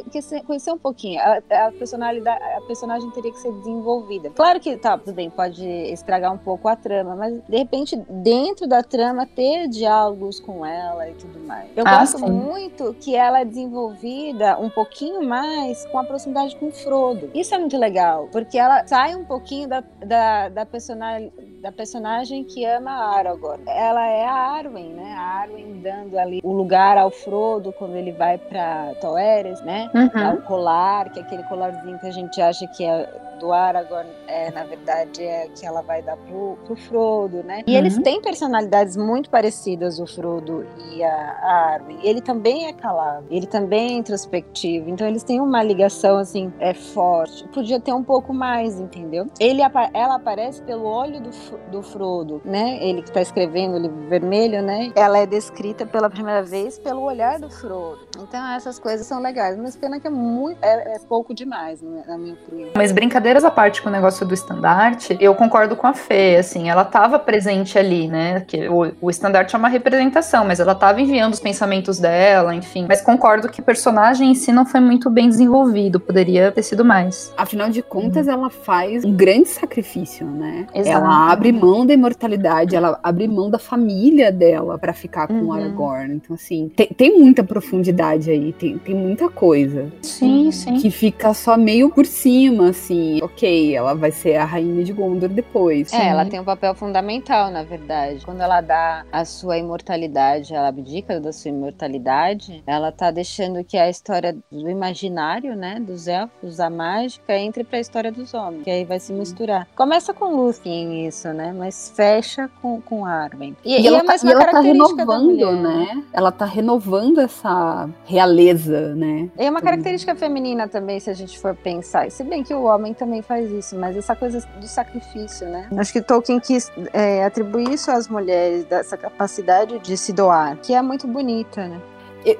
[0.47, 1.21] conhecer, um pouquinho.
[1.21, 4.31] A, a personalidade, a personagem teria que ser desenvolvida.
[4.31, 8.67] Claro que tá, tudo bem, pode estragar um pouco a trama, mas de repente, dentro
[8.67, 11.69] da trama, ter diálogos com ela e tudo mais.
[11.77, 12.31] Eu Ah, gosto sim.
[12.31, 17.31] muito que ela é desenvolvida um pouquinho mais com a proximidade com o Frodo.
[17.35, 21.21] Isso é muito legal, porque ela sai um pouquinho da, da, da, personal,
[21.65, 23.63] da personagem que ama a Aragorn.
[23.67, 25.15] Ela é a Arwen, né?
[25.17, 29.91] A Arwen dando ali o lugar ao Frodo quando ele vai pra Toeres, né?
[29.95, 30.35] Uhum.
[30.35, 33.09] o colar, que é aquele colarzinho que a gente acha que é
[33.41, 37.63] do Aragorn, é, na verdade é que ela vai dar pro, pro Frodo, né?
[37.67, 37.79] E Uhum.
[37.79, 41.11] eles têm personalidades muito parecidas, o Frodo e a,
[41.43, 41.99] a Arwen.
[42.03, 46.73] Ele também é calado, ele também é introspectivo, então eles têm uma ligação assim, é
[46.75, 47.47] forte.
[47.49, 49.27] Podia ter um pouco mais, entendeu?
[49.41, 52.79] Ele, ela aparece pelo olho do, F- do Frodo, né?
[52.81, 54.93] Ele que tá escrevendo o livro vermelho, né?
[54.95, 58.01] Ela é descrita pela primeira vez pelo olhar do Frodo.
[58.19, 62.03] Então essas coisas são legais, mas pena que é muito, é, é pouco demais, né,
[62.07, 62.71] na minha opinião.
[62.77, 66.69] Mas brincadeiras à parte com o negócio do estandarte, eu concordo com a Fê, assim,
[66.69, 68.41] ela estava presente ali, né?
[68.47, 72.87] Que o, o estandarte é uma representação, mas ela estava enviando os pensamentos dela, enfim.
[72.89, 76.85] Mas concordo que o personagem em si não foi muito bem desenvolvido, poderia ter sido
[76.85, 77.33] mais.
[77.37, 80.67] Afinal de contas, ela faz um grande sacrifício, né?
[80.75, 80.99] Exato.
[80.99, 85.47] Ela abre mão da imortalidade, ela abre mão da família dela pra ficar com Uhum.
[85.49, 86.15] o Aragorn.
[86.15, 89.93] Então, assim, tem, tem muita profundidade aí, tem, tem muita coisa.
[90.03, 90.75] Sim, sim.
[90.77, 93.21] Que fica só meio por cima, assim.
[93.23, 95.93] Ok, ela vai ser a rainha de Gondor depois.
[95.93, 98.25] É, ela tem um papel fundamental, na verdade.
[98.25, 103.77] Quando ela dá a sua imortalidade, ela abdica da sua imortalidade, ela tá deixando que
[103.77, 108.71] a história do imaginário, né, dos elfos, da mágica, entre pra história dos homens, que
[108.71, 109.67] aí vai se misturar.
[109.77, 111.53] Começa com Lúthien isso, né?
[111.57, 113.57] Mas fecha com, com Arwen.
[113.65, 116.05] E, e, ela, é tá, e ela tá renovando, né?
[116.13, 119.29] Ela tá renovando essa realeza, né?
[119.37, 122.11] É uma característica feminina também, se a gente for pensar.
[122.11, 125.69] Se bem que o homem também faz isso, mas essa coisa do sacrifício, né?
[125.77, 130.73] Acho que Tolkien quis é, atribuir isso às mulheres, dessa capacidade de se doar, que
[130.73, 131.81] é muito bonita, né?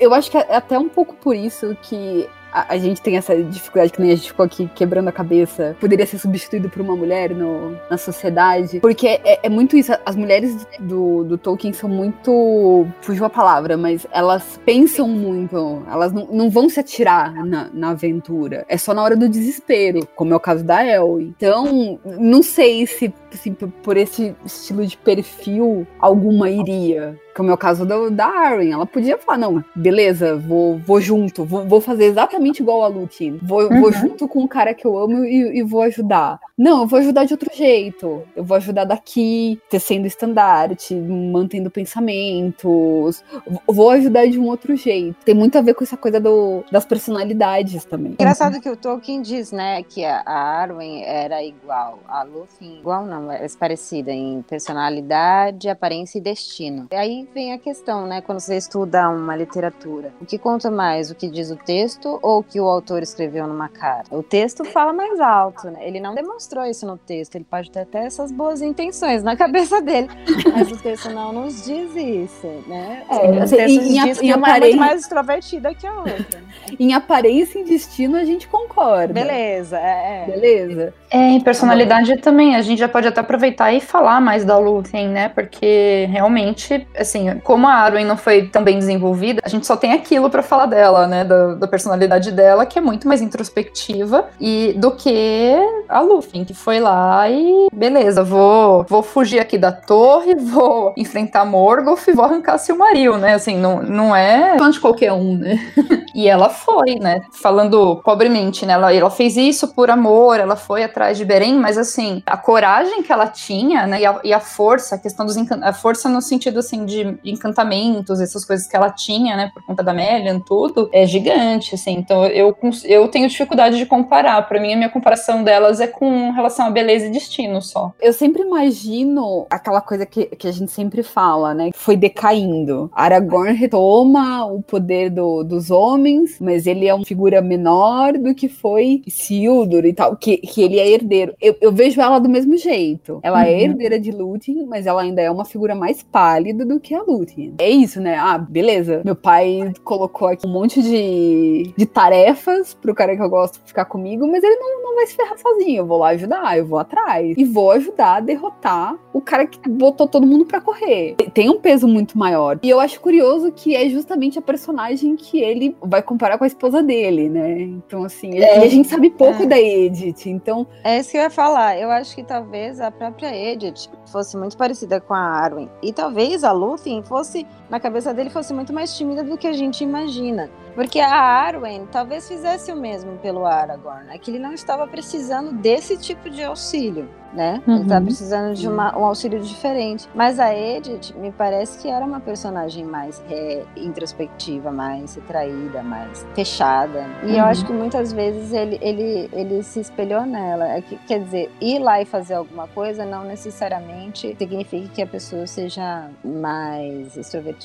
[0.01, 3.35] Eu acho que é até um pouco por isso que a, a, gente tem essa
[3.43, 6.95] dificuldade que nem a gente ficou aqui quebrando a cabeça, poderia ser substituído por uma
[6.95, 8.79] mulher no, na sociedade.
[8.79, 9.93] Porque é, é muito isso.
[10.07, 12.87] As mulheres do, do Tolkien são muito.
[13.03, 15.83] Fugiu a palavra, mas elas pensam muito.
[15.91, 18.65] Elas não, não vão se atirar na, na aventura.
[18.69, 21.21] É só na hora do desespero, como é o caso da El.
[21.21, 27.47] Então, não sei se assim, por esse estilo de perfil alguma iria que é o
[27.47, 28.73] meu caso do, da Arwen.
[28.73, 33.39] Ela podia falar, não, beleza, vou, vou junto, vou, vou fazer exatamente igual a Lutin.
[33.43, 33.81] Vou, uhum.
[33.81, 36.39] vou junto com o cara que eu amo e, e, vou ajudar.
[36.57, 38.23] Não, eu vou ajudar de outro jeito.
[38.37, 43.25] Eu vou ajudar daqui, tecendo estandarte, mantendo pensamentos.
[43.67, 45.17] Vou ajudar de um outro jeito.
[45.25, 48.13] Tem muito a ver com essa coisa do, das personalidades também.
[48.13, 52.79] Engraçado que o Tolkien diz, né, que a, Arwen era igual a Lutin.
[52.79, 56.87] Igual não, mas parecida em personalidade, aparência e destino.
[56.93, 58.21] E aí vem a questão, né?
[58.21, 62.41] Quando você estuda uma literatura, o que conta mais, o que diz o texto ou
[62.41, 64.15] o que o autor escreveu numa carta?
[64.15, 65.87] O texto fala mais alto, né?
[65.87, 69.81] Ele não demonstrou isso no texto, ele pode ter até essas boas intenções na cabeça
[69.81, 70.09] dele,
[70.53, 73.05] mas o texto não nos diz isso, né?
[73.09, 74.57] É, assim, o texto em, diz em, que uma aparência...
[74.57, 76.43] é muito mais extrovertida que a outra.
[76.79, 79.13] em aparência e destino a gente concorda.
[79.13, 80.23] Beleza, é.
[80.23, 80.27] é.
[80.27, 80.95] Beleza.
[81.11, 85.09] É, em personalidade também, a gente já pode até aproveitar e falar mais da Lúthien,
[85.09, 85.29] né?
[85.29, 89.93] Porque realmente, assim, como a Arwen não foi tão bem desenvolvida, a gente só tem
[89.93, 91.25] aquilo para falar dela, né?
[91.25, 95.55] Da, da, personalidade dela, que é muito mais introspectiva e do que
[95.89, 101.45] a Lúthien, que foi lá e beleza, vou, vou fugir aqui da torre, vou enfrentar
[101.45, 103.35] Morgoth e vou arrancar Silmaril, né?
[103.35, 105.59] Assim, não, não é de qualquer um, né?
[106.15, 107.21] e ela foi, né?
[107.33, 108.73] Falando pobremente, né?
[108.75, 113.03] Ela, ela fez isso por amor, ela foi atrás de Beren, mas assim, a coragem
[113.03, 116.23] que ela tinha, né, e a, e a força, a questão dos a força no
[116.23, 120.89] sentido assim de encantamentos, essas coisas que ela tinha, né, por conta da Melian, tudo,
[120.93, 121.93] é gigante, assim.
[121.93, 124.43] Então eu, eu tenho dificuldade de comparar.
[124.43, 127.93] Para mim, a minha comparação delas é com relação a beleza e destino só.
[128.01, 132.91] Eu sempre imagino aquela coisa que, que a gente sempre fala, né, que foi decaindo.
[132.95, 138.49] Aragorn retoma o poder do, dos homens, mas ele é uma figura menor do que
[138.49, 141.35] foi Isildur e tal, que, que ele é herdeiro.
[141.41, 143.21] Eu, eu vejo ela do mesmo jeito.
[143.23, 143.59] Ela é uhum.
[143.59, 147.03] é herdeira de Lúthien, mas ela ainda é uma figura mais pálida do que a
[147.03, 147.55] Lúthien.
[147.59, 148.17] É isso, né?
[148.17, 149.03] Ah, beleza.
[149.05, 153.85] Meu pai colocou aqui um monte de, de tarefas pro cara que eu gosto ficar
[153.85, 155.79] comigo, mas ele não, não vai se ferrar sozinho.
[155.79, 157.35] Eu vou lá ajudar, eu vou atrás.
[157.37, 161.15] E vou ajudar a derrotar o cara que botou todo mundo para correr.
[161.33, 162.59] Tem um peso muito maior.
[162.63, 166.47] E eu acho curioso que é justamente a personagem que ele vai comparar com a
[166.47, 167.61] esposa dele, né?
[167.61, 168.59] Então, assim, é.
[168.59, 169.47] a gente sabe pouco é.
[169.47, 170.27] da Edith.
[170.27, 171.79] Então, é isso que eu ia falar.
[171.79, 175.71] Eu acho que talvez a própria Edith fosse muito parecida com a Arwen.
[175.83, 176.53] E talvez a
[176.85, 180.49] Lúthien fosse, na cabeça dele, fosse muito mais tímida do que a gente imagina.
[180.77, 184.15] Porque a Arwen talvez fizesse o mesmo pelo Aragorn.
[184.15, 187.61] É que ele não estava precisando desse tipo de auxílio né?
[187.67, 187.77] Uhum.
[187.77, 190.09] Ele tá precisando de uma, um auxílio diferente.
[190.15, 196.25] Mas a Edith me parece que era uma personagem mais é, introspectiva, mais retraída, mais
[196.35, 197.07] fechada.
[197.25, 197.35] E uhum.
[197.35, 200.69] eu acho que muitas vezes ele, ele, ele se espelhou nela.
[200.69, 205.07] É que, quer dizer, ir lá e fazer alguma coisa não necessariamente significa que a
[205.07, 207.64] pessoa seja mais extrovertida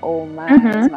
[0.00, 0.88] ou mais uhum.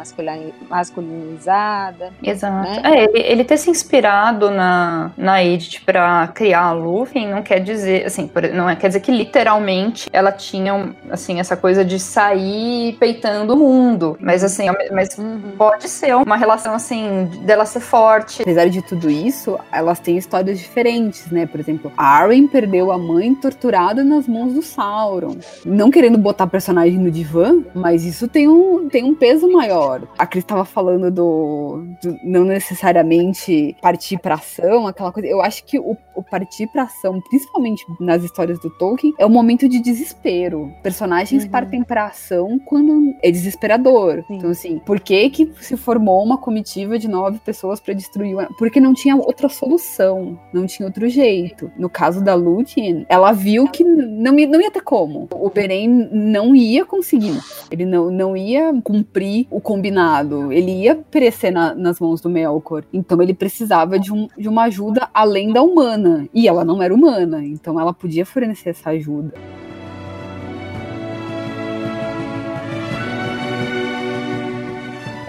[0.68, 2.12] masculinizada.
[2.22, 2.68] Exato.
[2.68, 2.82] Né?
[2.84, 7.60] É, ele, ele ter se inspirado na, na Edith para criar a Lúthien não quer
[7.60, 12.96] dizer assim, não é, quer dizer que literalmente ela tinha, assim, essa coisa de sair
[12.98, 15.54] peitando o mundo, mas assim, mas uhum.
[15.56, 18.42] pode ser uma relação, assim, dela ser forte.
[18.42, 21.46] Apesar de tudo isso, elas têm histórias diferentes, né?
[21.46, 25.36] Por exemplo, a Arwen perdeu a mãe torturada nas mãos do Sauron.
[25.64, 30.06] Não querendo botar personagem no divã, mas isso tem um, tem um peso maior.
[30.18, 35.28] A Cris estava falando do, do, não necessariamente partir pra ação, aquela coisa.
[35.28, 39.30] Eu acho que o, o partir pra ação, principalmente nas histórias do Tolkien é um
[39.30, 40.72] momento de desespero.
[40.82, 41.50] Personagens uhum.
[41.50, 44.24] partem pra ação quando é desesperador.
[44.26, 44.36] Sim.
[44.36, 48.34] Então, assim, por que que se formou uma comitiva de nove pessoas para destruir?
[48.34, 48.48] Uma...
[48.58, 51.70] Porque não tinha outra solução, não tinha outro jeito.
[51.76, 55.28] No caso da Lúthien, ela viu que não, não ia ter como.
[55.32, 57.38] O Beren não ia conseguir.
[57.70, 60.52] Ele não, não ia cumprir o combinado.
[60.52, 62.84] Ele ia perecer na, nas mãos do Melkor.
[62.92, 66.28] Então ele precisava de, um, de uma ajuda além da humana.
[66.32, 67.44] E ela não era humana.
[67.44, 69.32] Então ela ela podia fornecer essa ajuda.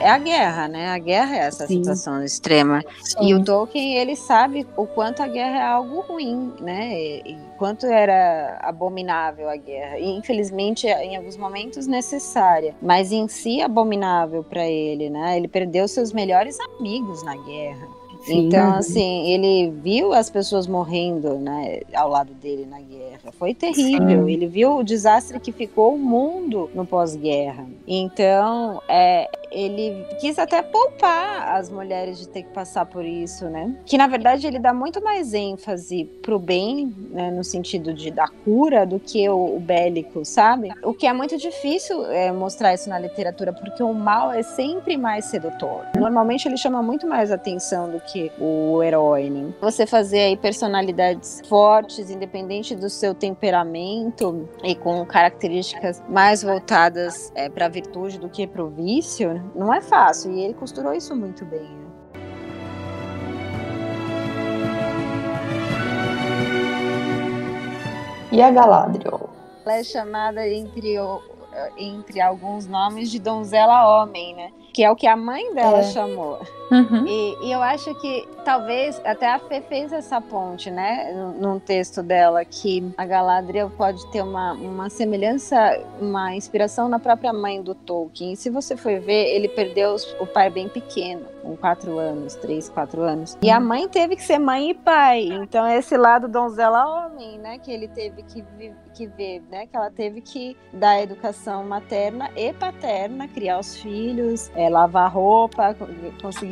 [0.10, 0.90] É a guerra, né?
[0.90, 1.78] A guerra é essa Sim.
[1.78, 2.84] situação extrema.
[3.02, 3.28] Sim.
[3.28, 7.00] E o Tolkien, ele sabe o quanto a guerra é algo ruim, né?
[7.00, 10.00] E, e quanto era abominável a guerra.
[10.00, 15.38] E infelizmente, em alguns momentos necessária, mas em si abominável para ele, né?
[15.38, 18.00] Ele perdeu seus melhores amigos na guerra.
[18.24, 18.48] Sim.
[18.48, 23.32] Então, assim, ele viu as pessoas morrendo, né, ao lado dele na guerra.
[23.38, 24.26] Foi terrível.
[24.26, 24.32] Sim.
[24.32, 27.66] Ele viu o desastre que ficou o mundo no pós-guerra.
[27.88, 33.76] Então, é, ele quis até poupar as mulheres de ter que passar por isso, né?
[33.86, 38.28] Que na verdade ele dá muito mais ênfase pro bem, né, no sentido de da
[38.28, 40.70] cura, do que o, o bélico, sabe?
[40.84, 44.98] O que é muito difícil é, mostrar isso na literatura, porque o mal é sempre
[44.98, 45.86] mais sedutor.
[45.98, 49.30] Normalmente ele chama muito mais atenção do que o herói.
[49.30, 49.54] Né?
[49.62, 57.50] Você fazer aí personalidades fortes, independente do seu temperamento e com características mais voltadas é,
[57.50, 60.32] para virtude do que para o vício, não é fácil.
[60.32, 61.62] E ele costurou isso muito bem.
[61.62, 61.90] né?
[68.32, 69.30] E a Galadriel?
[69.66, 70.96] Ela é chamada entre,
[71.78, 74.52] entre alguns nomes de donzela homem, né?
[74.74, 75.84] Que é o que a mãe dela É.
[75.84, 76.40] chamou.
[76.72, 77.06] Uhum.
[77.08, 82.02] E, e eu acho que talvez até a Fê fez essa ponte, né, num- texto
[82.02, 85.58] dela, que a Galadriel pode ter uma, uma semelhança,
[86.00, 88.34] uma inspiração na própria mãe do Tolkien.
[88.34, 92.36] E se você for ver, ele perdeu os- o pai bem pequeno, com quatro anos,
[92.36, 93.38] três, quatro anos.
[93.42, 95.24] E a mãe teve que ser mãe e pai.
[95.32, 98.44] Então esse lado donzela homem, né, que ele teve que,
[98.94, 104.50] que ver, né, que ela teve que dar educação materna e paterna, criar os filhos,
[104.56, 105.88] é, lavar roupa, co-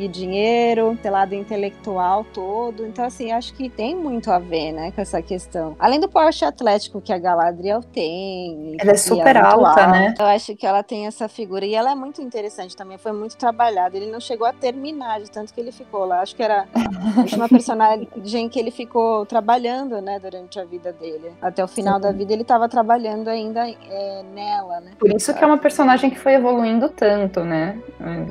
[0.08, 2.86] dinheiro, ter lado intelectual todo.
[2.86, 5.76] Então, assim, acho que tem muito a ver, né, com essa questão.
[5.78, 8.76] Além do porte atlético que a Galadriel tem.
[8.80, 10.14] Ela é super muito alta, né?
[10.18, 11.64] Eu acho que ela tem essa figura.
[11.64, 13.96] E ela é muito interessante também, foi muito trabalhada.
[13.96, 16.20] Ele não chegou a terminar de tanto que ele ficou lá.
[16.20, 16.66] Acho que era
[17.16, 21.32] a última personagem que ele ficou trabalhando, né, durante a vida dele.
[21.40, 22.00] Até o final Sim.
[22.02, 24.92] da vida ele estava trabalhando ainda é, nela, né?
[24.98, 27.78] Por isso que é uma personagem que foi evoluindo tanto, né?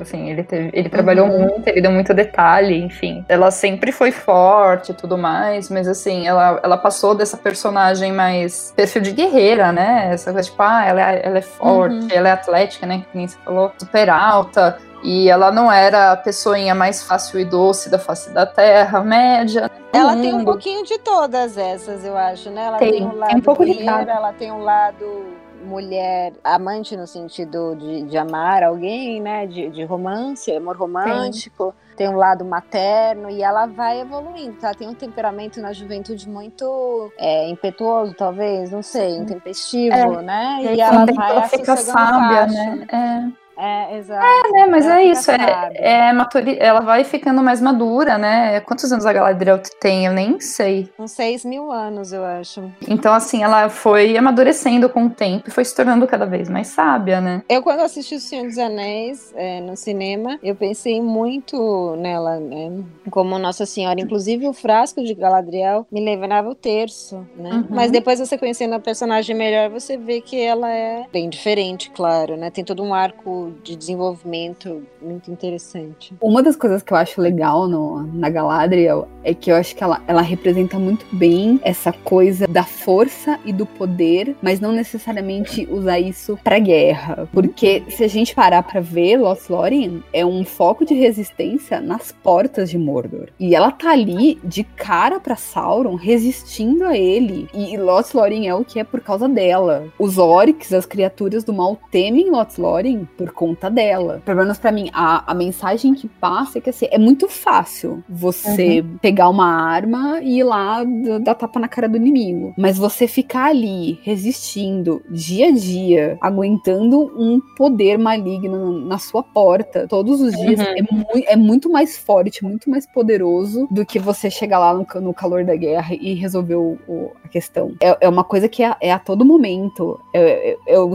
[0.00, 1.38] Assim, ele, teve- ele trabalhou Uhum.
[1.40, 3.24] muito, ele deu muito detalhe, enfim.
[3.28, 8.72] Ela sempre foi forte e tudo mais, mas assim, ela, ela passou dessa personagem mais
[8.76, 10.10] perfil de guerreira, né?
[10.12, 12.08] Essa coisa tipo, ah, ela é, ela é forte, Uhum.
[12.10, 13.04] ela é atlética, né?
[13.10, 14.78] Que nem você falou, super alta.
[15.02, 19.70] E ela não era a pessoinha mais fácil e doce da face da terra, média.
[19.92, 22.64] Ela tem um pouquinho de todas essas, eu acho, né?
[22.66, 24.12] Ela Tem, tem, um tem lado um pouco de guerreira, cada.
[24.12, 25.24] ela tem um lado
[25.68, 29.46] mulher amante no sentido de, de amar alguém, né?
[29.46, 31.74] De, de romance, amor romântico.
[31.96, 32.08] Tem.
[32.08, 34.56] um lado materno e ela vai evoluindo.
[34.62, 40.58] Ela tem um temperamento na juventude muito é, impetuoso, talvez, não sei, intempestivo, né?
[40.62, 42.86] E E ela vai ela fica sábia, faixa, né?
[42.92, 43.37] É.
[43.58, 44.24] É, exato.
[44.54, 46.56] É, mas Ela é isso, é, é maturi...
[46.60, 48.60] ela vai ficando mais madura, né?
[48.60, 50.06] Quantos anos a Galadriel tem?
[50.06, 50.88] Eu nem sei.
[50.96, 52.70] Uns seis mil anos, eu acho.
[52.86, 56.68] Então, assim, ela foi amadurecendo com o tempo e foi se tornando cada vez mais
[56.68, 57.42] sábia, né?
[57.48, 62.84] Eu, quando assisti O Senhor dos Anéis é, no cinema, eu pensei muito nela, né?
[63.10, 64.00] Como Nossa Senhora.
[64.00, 67.50] Inclusive, o frasco de Galadriel me lembrava o terço, né?
[67.50, 67.66] Uhum.
[67.70, 72.36] Mas depois, você conhecendo a personagem melhor, você vê que ela é bem diferente, claro,
[72.36, 72.50] né?
[72.50, 76.14] Tem todo um arco de desenvolvimento muito interessante.
[76.20, 79.82] Uma das coisas que eu acho legal no, na Galadriel é que eu acho que
[79.82, 85.68] ela, ela representa muito bem essa coisa da força e do poder, mas não necessariamente
[85.70, 87.28] usar isso pra guerra.
[87.32, 92.70] Porque se a gente parar pra ver, Lothlórien é um foco de resistência nas portas
[92.70, 93.28] de Mordor.
[93.38, 97.48] E ela tá ali de cara pra Sauron, resistindo a ele.
[97.54, 99.86] E Lothlórien é o que é por causa dela.
[99.98, 104.20] Os orcs, as criaturas do mal, temem Lothlórien por conta dela.
[104.24, 108.02] Pelo menos pra mim, a, a mensagem que passa é que assim, é muito fácil
[108.08, 110.82] você pegar uma arma e ir lá
[111.22, 112.52] dar tapa na cara do inimigo.
[112.58, 119.86] Mas você ficar ali resistindo dia a dia, aguentando um poder maligno na sua porta
[119.88, 120.66] todos os dias, Uhum.
[120.66, 124.86] é, mui- é muito mais forte, muito mais poderoso do que você chegar lá no,
[125.00, 127.72] no calor da guerra e resolver o- o- a questão.
[127.80, 130.00] É, é uma coisa que é, é a todo momento.
[130.12, 130.92] É, é- é o-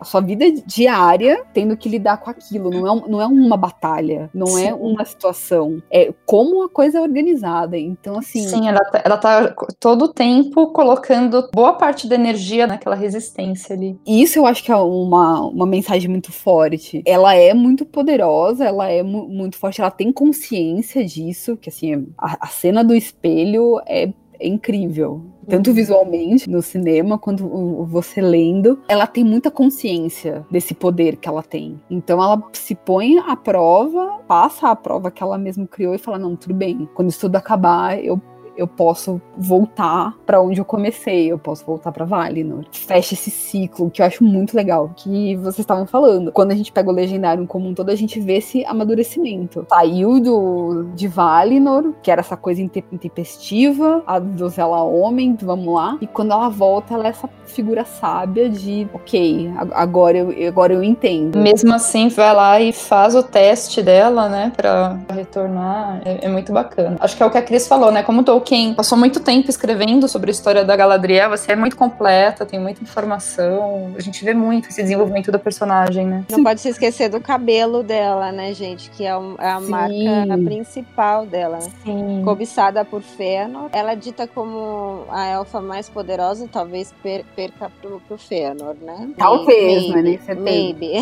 [0.00, 2.70] a sua vida diária tendo que lidar com aquilo.
[2.70, 4.72] Não é, um- não é uma batalha, não é Sim.
[4.72, 5.82] uma situação.
[5.90, 7.76] É como a coisa é organizada.
[7.78, 8.46] Então, assim.
[8.48, 13.74] Sim, ela, tá- ela tá todo o tempo colocando boa parte da energia naquela resistência
[13.74, 13.98] ali.
[14.06, 17.02] E isso eu acho que é uma, uma mensagem muito forte.
[17.06, 22.06] Ela é muito poderosa, ela é mu- muito forte, ela tem consciência disso, que assim,
[22.16, 25.22] a, a cena do espelho é é incrível.
[25.48, 27.46] Tanto visualmente no cinema quanto
[27.86, 31.80] você lendo, ela tem muita consciência desse poder que ela tem.
[31.90, 36.18] Então ela se põe à prova, passa a prova que ela mesma criou e fala:
[36.18, 38.20] não, tudo bem, quando isso tudo acabar, eu
[38.60, 42.64] eu posso voltar para onde eu comecei, eu posso voltar para Valinor.
[42.70, 46.30] Fecha esse ciclo que eu acho muito legal, que vocês estavam falando.
[46.30, 49.66] Quando a gente pega o Legendário como um todo, a gente vê esse amadurecimento.
[49.70, 56.06] Saiu do, de Valinor, que era essa coisa intempestiva, a donzela homem, vamos lá, e
[56.06, 61.38] quando ela volta, ela é essa figura sábia de, ok, agora eu, agora eu entendo.
[61.38, 66.02] Mesmo assim, vai lá e faz o teste dela, né, pra retornar.
[66.04, 66.96] É, é muito bacana.
[67.00, 69.48] Acho que é o que a Cris falou, né, como Tolkien quem passou muito tempo
[69.48, 73.94] escrevendo sobre a história da Galadriel, você é muito completa, tem muita informação.
[73.96, 76.24] A gente vê muito esse desenvolvimento da personagem, né?
[76.28, 76.42] Não Sim.
[76.42, 78.90] pode se esquecer do cabelo dela, né, gente?
[78.90, 79.68] Que é, é a Sim.
[79.68, 81.58] marca principal dela.
[81.58, 81.70] Né?
[81.84, 82.22] Sim.
[82.24, 83.68] Cobiçada por Fëanor.
[83.72, 89.10] Ela é dita como a elfa mais poderosa, talvez per perca pro, pro Fëanor, né?
[89.16, 90.40] Talvez, maybe, mas nem certeza.
[90.40, 90.92] Maybe.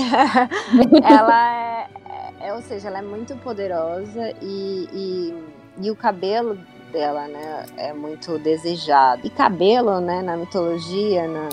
[1.03, 5.34] ela é, é, ou seja, ela é muito poderosa e, e,
[5.80, 6.59] e o cabelo
[6.93, 9.26] dela, né, é muito desejado.
[9.26, 11.49] E cabelo, né, na mitologia, na,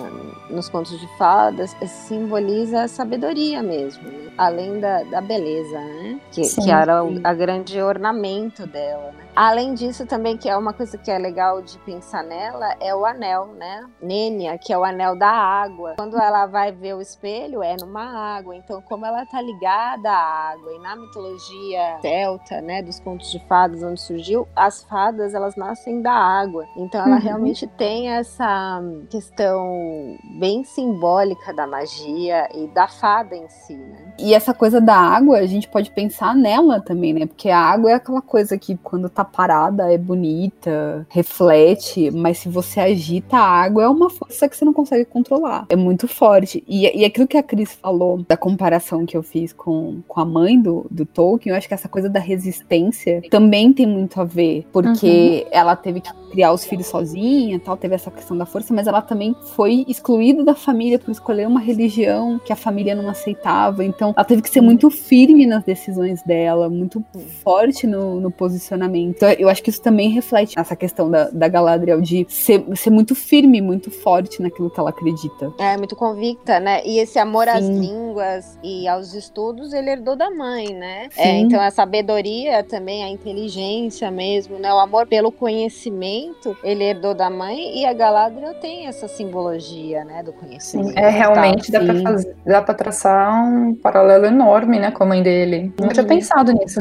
[0.49, 4.31] nos contos de fadas, simboliza a sabedoria mesmo, né?
[4.37, 9.24] além da, da beleza, né, que, sim, que era o a grande ornamento dela, né?
[9.35, 13.05] Além disso, também, que é uma coisa que é legal de pensar nela, é o
[13.05, 13.85] anel, né?
[14.01, 15.95] Nênia, que é o anel da água.
[15.97, 18.55] Quando ela vai ver o espelho, é numa água.
[18.55, 23.39] Então, como ela tá ligada à água, e na mitologia celta, né, dos contos de
[23.45, 26.65] fadas, onde surgiu, as fadas, elas nascem da água.
[26.77, 27.21] Então, ela uhum.
[27.21, 34.13] realmente tem essa questão bem simbólica da magia e da fada em si, né?
[34.17, 37.25] E essa coisa da água, a gente pode pensar nela também, né?
[37.25, 42.49] Porque a água é aquela coisa que, quando tá parada é bonita, reflete, mas se
[42.49, 45.65] você agita a água é uma força que você não consegue controlar.
[45.69, 46.63] É muito forte.
[46.67, 50.25] E, e aquilo que a Cris falou, da comparação que eu fiz com, com a
[50.25, 54.23] mãe do, do Tolkien, eu acho que essa coisa da resistência também tem muito a
[54.23, 55.49] ver, porque uhum.
[55.51, 59.01] ela teve que criar os filhos sozinha, tal, teve essa questão da força, mas ela
[59.01, 63.83] também foi excluída da família por escolher uma religião que a família não aceitava.
[63.83, 67.03] Então, ela teve que ser muito firme nas decisões dela, muito
[67.43, 69.14] forte no, no posicionamento.
[69.15, 72.89] Então, eu acho que isso também reflete essa questão da, da Galadriel de ser, ser
[72.89, 75.53] muito firme, muito forte naquilo que ela acredita.
[75.57, 76.81] É, muito convicta, né?
[76.85, 77.51] E esse amor Sim.
[77.51, 81.07] às línguas e aos estudos, ele herdou da mãe, né?
[81.15, 84.73] É, então, a sabedoria também, a inteligência mesmo, né?
[84.73, 90.21] O amor pelo conhecimento, ele herdou da mãe e a Galadriel tem essa simbologia, né?
[90.23, 90.89] Do conhecimento.
[90.89, 94.91] Sim, é, realmente dá pra, fazer, dá pra traçar um paralelo enorme, né?
[94.91, 95.73] Com a mãe dele.
[95.79, 96.09] Nunca tinha uhum.
[96.09, 96.79] pensado nisso.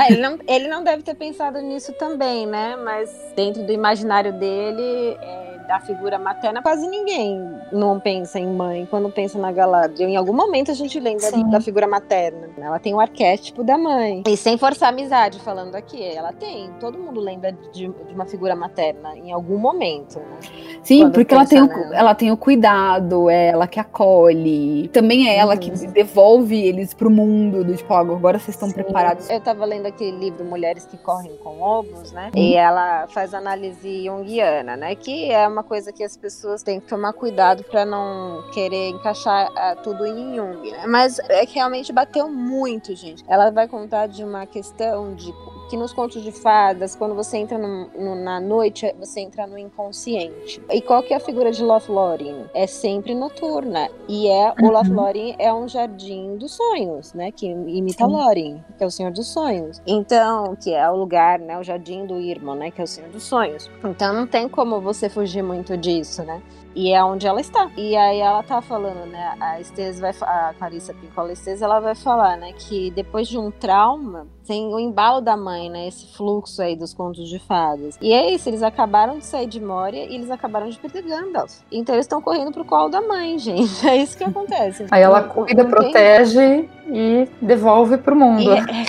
[0.00, 2.76] É, ele, não, ele não deve ter pensado pensado nisso também, né?
[2.76, 7.40] Mas dentro do imaginário dele, é, da figura materna, quase ninguém
[7.72, 10.08] não pensa em mãe quando pensa na Galadriel.
[10.08, 11.48] Em algum momento a gente lembra Sim.
[11.50, 12.48] da figura materna.
[12.58, 14.22] Ela tem o arquétipo da mãe.
[14.26, 16.72] E sem forçar amizade, falando aqui, ela tem.
[16.78, 20.18] Todo mundo lembra de, de uma figura materna em algum momento.
[20.18, 20.75] Né?
[20.86, 24.86] Sim, porque ela tem, o, ela tem o cuidado, é ela que acolhe.
[24.92, 25.58] Também é ela uhum.
[25.58, 29.28] que devolve eles pro mundo, do tipo, agora vocês estão preparados.
[29.28, 32.30] Eu tava lendo aquele livro Mulheres que Correm com Lobos, né?
[32.32, 32.40] Uhum.
[32.40, 34.94] E ela faz análise junguiana, né?
[34.94, 39.48] Que é uma coisa que as pessoas têm que tomar cuidado para não querer encaixar
[39.50, 40.86] uh, tudo em Jung, né?
[40.86, 43.24] Mas é que realmente bateu muito, gente.
[43.26, 45.32] Ela vai contar de uma questão de
[45.68, 49.58] que nos contos de fadas, quando você entra no, no, na noite, você entra no
[49.58, 50.62] inconsciente.
[50.70, 52.44] E qual que é a figura de Lothlórien?
[52.54, 53.88] É sempre noturna.
[54.08, 54.68] E é uhum.
[54.68, 57.32] o Lothlórien é um jardim dos sonhos, né?
[57.32, 58.12] Que imita Sim.
[58.12, 59.80] Lórien, que é o Senhor dos Sonhos.
[59.86, 61.58] Então, que é o lugar, né?
[61.58, 62.70] O jardim do Irmão, né?
[62.70, 63.70] Que é o Senhor dos Sonhos.
[63.84, 66.42] Então não tem como você fugir muito disso, né?
[66.76, 67.70] E é onde ela está.
[67.74, 69.34] E aí ela tá falando, né?
[69.40, 73.50] A Estes vai a Clarissa Pincola Estes, ela vai falar, né, que depois de um
[73.50, 75.88] trauma, tem o embalo da mãe, né?
[75.88, 77.98] Esse fluxo aí dos contos de fadas.
[78.00, 81.60] E é isso, eles acabaram de sair de Moria e eles acabaram de perder Gandalf.
[81.72, 83.88] Então eles estão correndo pro colo da mãe, gente.
[83.88, 84.86] É isso que acontece.
[84.90, 88.42] Aí ela cuida, protege e devolve pro mundo.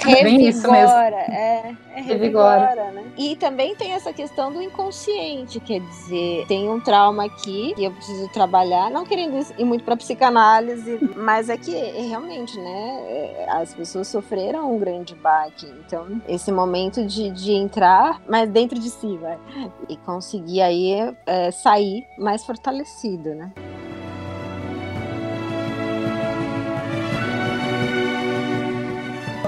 [0.06, 0.96] E é bem isso mesmo.
[0.96, 3.04] É, é revigora, né?
[3.18, 7.92] E também tem essa questão do inconsciente, quer dizer, tem um trauma aqui e eu
[7.92, 13.74] preciso trabalhar, não querendo ir muito para psicanálise, mas é que realmente, né, é, as
[13.74, 15.66] pessoas sofreram um grande baque.
[15.86, 19.38] Então, esse momento de, de entrar mais dentro de si, vai,
[19.90, 23.52] e conseguir aí é, sair mais fortalecido, né?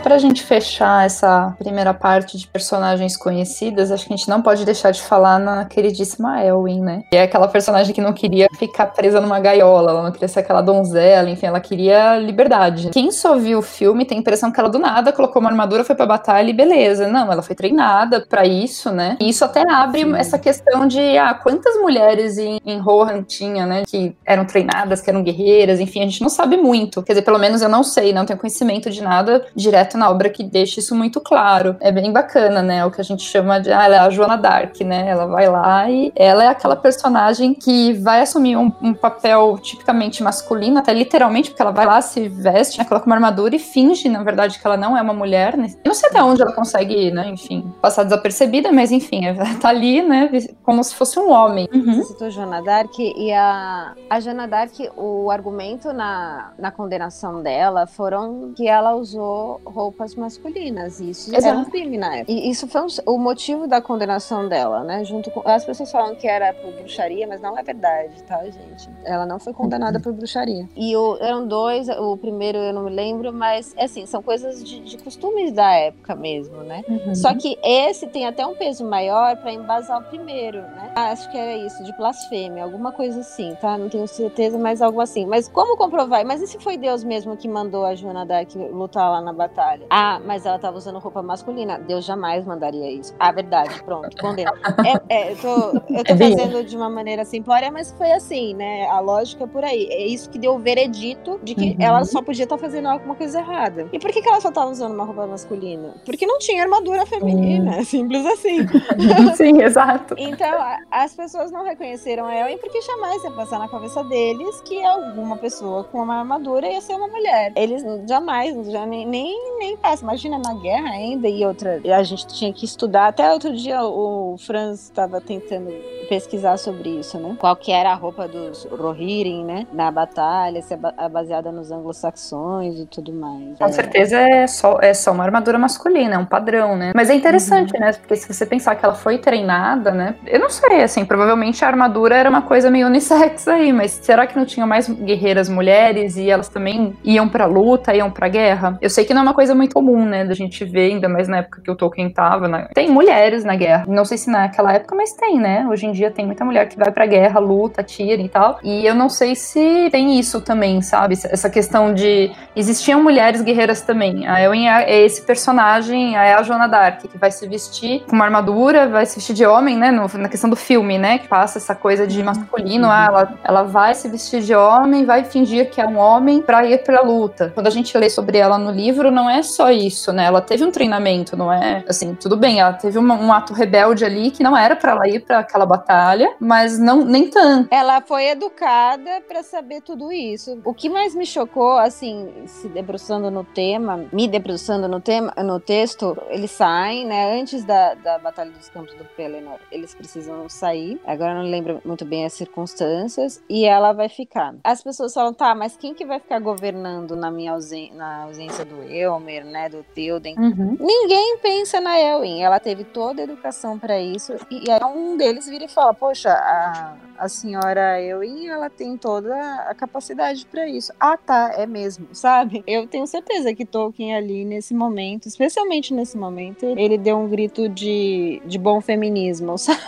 [0.10, 4.66] Pra gente fechar essa primeira parte de personagens conhecidas, acho que a gente não pode
[4.66, 7.04] deixar de falar na queridíssima Elwin, né?
[7.12, 10.40] Que é aquela personagem que não queria ficar presa numa gaiola, ela não queria ser
[10.40, 12.90] aquela donzela, enfim, ela queria liberdade.
[12.90, 15.84] Quem só viu o filme tem a impressão que ela do nada colocou uma armadura,
[15.84, 17.08] foi pra batalha e beleza.
[17.08, 19.16] Não, ela foi treinada para isso, né?
[19.22, 20.16] E isso até abre Sim.
[20.16, 23.84] essa questão de ah, quantas mulheres em, em Rohan tinha, né?
[23.88, 27.04] Que eram treinadas, que eram guerreiras, enfim, a gente não sabe muito.
[27.04, 30.30] Quer dizer, pelo menos eu não sei, não tenho conhecimento de nada direto na obra
[30.30, 31.76] que deixe isso muito claro.
[31.80, 32.86] É bem bacana, né?
[32.86, 35.08] O que a gente chama de ah, ela é a Joana Dark, né?
[35.08, 40.24] Ela vai lá e ela é aquela personagem que vai assumir um, um papel tipicamente
[40.24, 44.08] masculino, até literalmente, porque ela vai lá, se veste, né, coloca uma armadura e finge,
[44.10, 45.58] na verdade, que ela não é uma mulher.
[45.58, 45.68] Né?
[45.84, 49.70] Eu não sei até onde ela consegue, né, enfim, passar desapercebida, mas enfim, ela tá
[49.70, 50.30] ali, né,
[50.64, 51.68] como se fosse um homem.
[51.74, 51.96] Uhum.
[51.96, 57.86] Você citou Joana Dark e a, a Joana Dark, o argumento na, na condenação dela
[57.88, 61.00] foram que ela usou roupas masculinas.
[61.00, 61.48] E isso Exato.
[61.48, 62.32] era um crime na época.
[62.32, 65.04] E isso foi um, o motivo da condenação dela, né?
[65.04, 65.42] Junto com.
[65.48, 68.90] As pessoas falam que era por bruxaria, mas não é verdade, tá, gente?
[69.04, 70.04] Ela não foi condenada uhum.
[70.04, 70.70] por bruxaria.
[70.76, 74.80] E o, eram dois, o primeiro eu não me lembro, mas assim, são coisas de,
[74.80, 76.84] de costumes da época mesmo, né?
[76.88, 77.16] Uhum.
[77.16, 80.92] Só que esse tem até um peso maior para embasar o primeiro, né?
[80.96, 83.78] Acho que era isso, de blasfêmia, alguma coisa assim, tá?
[83.78, 85.26] Não tenho certeza, mas algo assim.
[85.26, 86.26] Mas como comprovar?
[86.26, 89.79] Mas e se foi Deus mesmo que mandou a Joana Dark lutar lá na batalha?
[89.90, 91.80] Ah, mas ela tava usando roupa masculina.
[91.80, 93.14] Deus jamais mandaria isso.
[93.20, 94.52] Ah, verdade, pronto, condena.
[95.10, 95.50] É, é, eu tô,
[95.94, 98.88] eu tô é fazendo de uma maneira simplória, mas foi assim, né?
[98.88, 99.88] A lógica é por aí.
[99.92, 101.76] É isso que deu o veredito de que uhum.
[101.80, 103.88] ela só podia estar tá fazendo alguma coisa errada.
[103.92, 105.96] E por que, que ela só tava usando uma roupa masculina?
[106.06, 107.84] Porque não tinha armadura feminina, uhum.
[107.84, 108.60] simples assim.
[109.36, 110.16] Sim, exato.
[110.18, 110.58] então,
[110.90, 115.84] as pessoas não reconheceram ela porque jamais ia passar na cabeça deles que alguma pessoa
[115.84, 117.52] com uma armadura ia ser uma mulher.
[117.56, 120.00] Eles jamais, já nem, nem, nem.
[120.02, 121.82] Imagina na guerra ainda e outra.
[121.96, 123.08] A gente tinha que estudar.
[123.08, 125.72] Até outro dia o Franz estava tentando
[126.08, 127.36] pesquisar sobre isso, né?
[127.38, 129.68] Qual que era a roupa dos Rohirrim, né?
[129.72, 133.58] Na batalha, se é baseada nos anglo-saxões e tudo mais.
[133.58, 133.72] Com é.
[133.72, 136.92] certeza é só, é só uma armadura masculina, é um padrão, né?
[136.96, 137.80] Mas é interessante, uhum.
[137.80, 137.94] né?
[137.94, 140.16] Porque se você pensar que ela foi treinada, né?
[140.26, 144.26] Eu não sei, assim, provavelmente a armadura era uma coisa meio unissex aí, mas será
[144.26, 148.78] que não tinha mais guerreiras mulheres e elas também iam pra luta, iam pra guerra?
[148.82, 150.26] Eu sei que não é uma coisa muito comum, né?
[150.26, 152.68] Da gente ver, ainda mais na época que o Tolkien tava, né?
[152.74, 153.86] Tem mulheres na guerra.
[153.88, 155.68] Não sei se naquela época, mas tem, né?
[155.70, 158.60] Hoje em dia tem muita mulher que vai pra guerra, luta, tira e tal.
[158.64, 161.14] E eu não sei se tem isso também, sabe?
[161.14, 162.32] Essa questão de.
[162.56, 164.28] Existiam mulheres guerreiras também.
[164.28, 168.26] A Elwin é esse personagem, é a Joana Dark, que vai se vestir com uma
[168.26, 169.92] armadura, vai se vestir de homem, né?
[169.92, 171.18] No, na questão do filme, né?
[171.20, 172.88] Que passa essa coisa de masculino.
[172.90, 176.66] Ah, ela, ela vai se vestir de homem, vai fingir que é um homem pra
[176.66, 177.52] ir pra luta.
[177.54, 180.26] Quando a gente lê sobre ela no livro, não é só isso, né?
[180.26, 181.84] Ela teve um treinamento, não é?
[181.88, 185.08] Assim, tudo bem, ela teve uma, um ato rebelde ali que não era para ela
[185.08, 187.68] ir para aquela batalha, mas não nem tanto.
[187.72, 190.60] Ela foi educada para saber tudo isso.
[190.64, 195.60] O que mais me chocou, assim, se debruçando no tema, me debruçando no tema, no
[195.60, 197.40] texto, eles saem, né?
[197.40, 201.00] Antes da, da Batalha dos Campos do Pelennor, eles precisam sair.
[201.06, 203.42] Agora não lembro muito bem as circunstâncias.
[203.50, 204.56] E ela vai ficar.
[204.64, 208.66] As pessoas falam, tá, mas quem que vai ficar governando na minha ausência, na ausência
[208.66, 208.84] do
[209.30, 209.70] Elmer, né?
[209.70, 210.36] Do Theoden?
[210.38, 210.76] Uhum.
[210.80, 212.42] Ninguém pensa na Elwin.
[212.42, 214.34] Ela teve toda a educação para isso.
[214.50, 219.36] E aí um deles vira e fala, poxa, a, a senhora Elwin, ela tem toda
[219.68, 220.92] a capacidade para isso.
[221.00, 222.64] Ah, tá, é mesmo, sabe?
[222.66, 227.70] Eu tenho certeza que Tolkien ali nesse momento, especialmente nesse momento, ele deu um grito
[227.70, 229.80] de, de bom feminismo, sabe?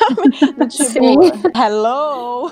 [0.57, 1.15] Do tipo, Sim.
[1.55, 2.51] hello!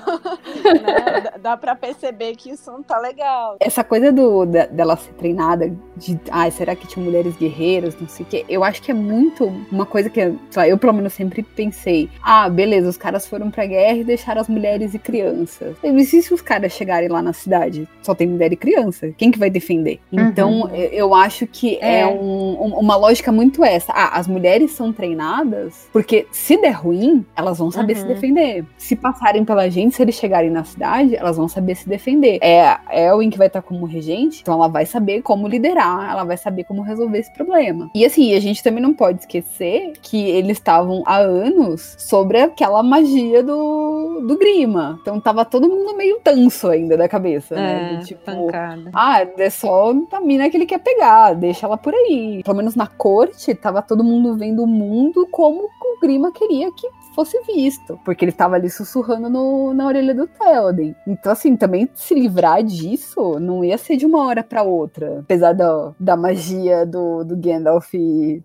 [0.64, 1.20] né?
[1.20, 3.56] Dá, dá pra perceber que isso não tá legal.
[3.60, 8.08] Essa coisa do, da, dela ser treinada de, ai, será que tinha mulheres guerreiras, não
[8.08, 10.20] sei o quê, eu acho que é muito uma coisa que,
[10.54, 14.40] lá, eu pelo menos sempre pensei, ah, beleza, os caras foram pra guerra e deixaram
[14.40, 15.76] as mulheres e crianças.
[15.82, 19.38] E se os caras chegarem lá na cidade, só tem mulher e criança, quem que
[19.38, 20.00] vai defender?
[20.12, 20.20] Uhum.
[20.20, 23.92] Então, eu acho que é, é um, uma lógica muito essa.
[23.92, 28.00] Ah, as mulheres são treinadas porque se der ruim, elas vão saber uhum.
[28.00, 28.64] se defender.
[28.76, 32.38] Se passarem pela gente, se eles chegarem na cidade, elas vão saber se defender.
[32.40, 36.24] É a Elwin que vai estar como regente, então ela vai saber como liderar, ela
[36.24, 37.90] vai saber como resolver esse problema.
[37.92, 42.80] E assim, a gente também não pode esquecer que eles estavam há anos sobre aquela
[42.80, 44.96] magia do, do Grima.
[45.02, 47.72] Então tava todo mundo meio tanso ainda da cabeça, né?
[47.72, 48.04] é, né?
[48.04, 48.88] tipo, pancada.
[48.94, 52.40] ah, é só a mina que ele quer pegar, deixa ela por aí.
[52.44, 56.86] Pelo menos na corte, tava todo mundo vendo o mundo como o Grima queria que
[57.14, 60.94] fosse visto, porque ele tava ali sussurrando no, na orelha do Theoden.
[61.06, 65.52] Então, assim, também se livrar disso não ia ser de uma hora para outra, apesar
[65.52, 67.92] da, da magia do, do Gandalf,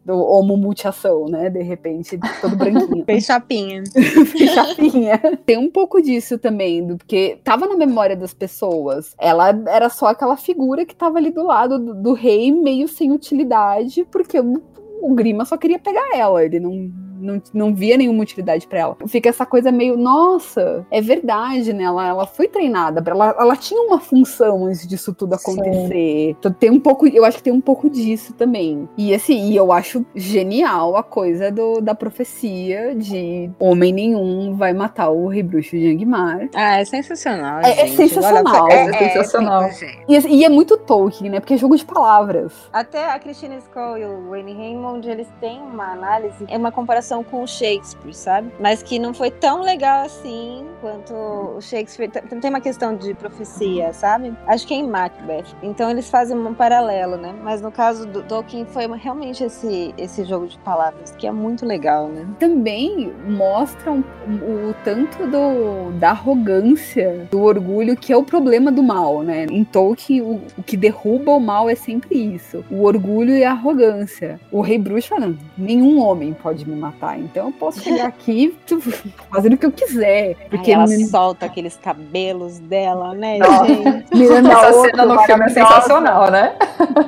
[0.03, 1.49] do homo mutiação, né?
[1.49, 3.03] De repente, todo branquinho.
[3.05, 3.83] Fez chapinha.
[3.93, 5.19] Fez chapinha.
[5.45, 9.15] Tem um pouco disso também, do, porque tava na memória das pessoas.
[9.19, 13.11] Ela era só aquela figura que tava ali do lado do, do rei, meio sem
[13.11, 14.61] utilidade, porque o,
[15.01, 18.97] o Grima só queria pegar ela, ele não não, não via nenhuma utilidade para ela.
[19.07, 21.83] Fica essa coisa meio, nossa, é verdade, né?
[21.83, 26.35] Ela, ela foi treinada, ela, ela tinha uma função antes disso tudo acontecer.
[26.39, 28.87] Então tem um pouco, eu acho que tem um pouco disso também.
[28.97, 34.73] E assim, e eu acho genial a coisa do, da profecia de homem nenhum vai
[34.73, 36.49] matar o rei bruxo de Angmar.
[36.53, 37.61] Ah, é sensacional.
[37.61, 38.63] É, é sensacional.
[38.65, 39.63] Olha, é, é, sensacional.
[39.63, 41.39] É, e, assim, e, é muito Tolkien, né?
[41.39, 42.53] Porque é jogo de palavras.
[42.71, 47.14] Até a Christina Skoll e o Wayne Raymond, eles têm uma análise, é uma comparação
[47.15, 48.51] comparação com o Shakespeare, sabe?
[48.59, 52.09] Mas que não foi tão legal assim quanto o Shakespeare.
[52.09, 54.33] Tem uma questão de profecia, sabe?
[54.47, 55.45] Acho que é em Macbeth.
[55.63, 57.33] Então eles fazem um paralelo, né?
[57.43, 61.65] Mas no caso do Tolkien foi realmente esse, esse jogo de palavras, que é muito
[61.65, 62.25] legal, né?
[62.39, 69.23] Também mostram o, tanto do, da arrogância, do orgulho, que é o problema do mal,
[69.23, 69.45] né?
[69.49, 73.51] Em Tolkien, o, o que derruba o mal é sempre isso: o orgulho e a
[73.51, 74.39] arrogância.
[74.51, 77.17] O rei bruxo fala: nenhum homem pode me matar tá?
[77.17, 78.55] Então eu posso chegar aqui
[79.31, 80.35] fazendo o que eu quiser.
[80.49, 81.05] Porque ela me...
[81.05, 83.65] solta aqueles cabelos dela, né, Nossa.
[83.67, 84.05] gente?
[84.15, 86.55] Mirando Essa cena no filme é sensacional, né?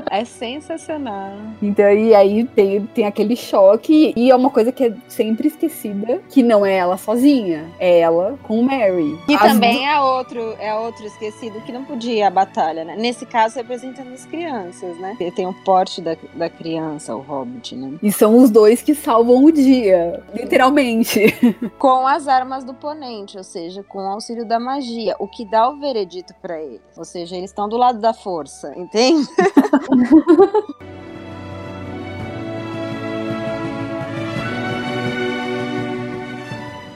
[0.09, 1.31] É sensacional.
[1.61, 6.21] Então, e aí tem, tem aquele choque, e é uma coisa que é sempre esquecida,
[6.29, 9.17] que não é ela sozinha, é ela com o Mary.
[9.27, 12.95] E as também é outro, é outro esquecido que não podia a batalha, né?
[12.97, 15.15] Nesse caso, representando as crianças, né?
[15.19, 17.93] Ele tem o porte da, da criança, o Hobbit, né?
[18.01, 21.33] E são os dois que salvam o dia magia, literalmente.
[21.77, 25.69] Com as armas do ponente, ou seja, com o auxílio da magia, o que dá
[25.69, 26.81] o veredito para eles.
[26.95, 29.27] Ou seja, eles estão do lado da força, entende?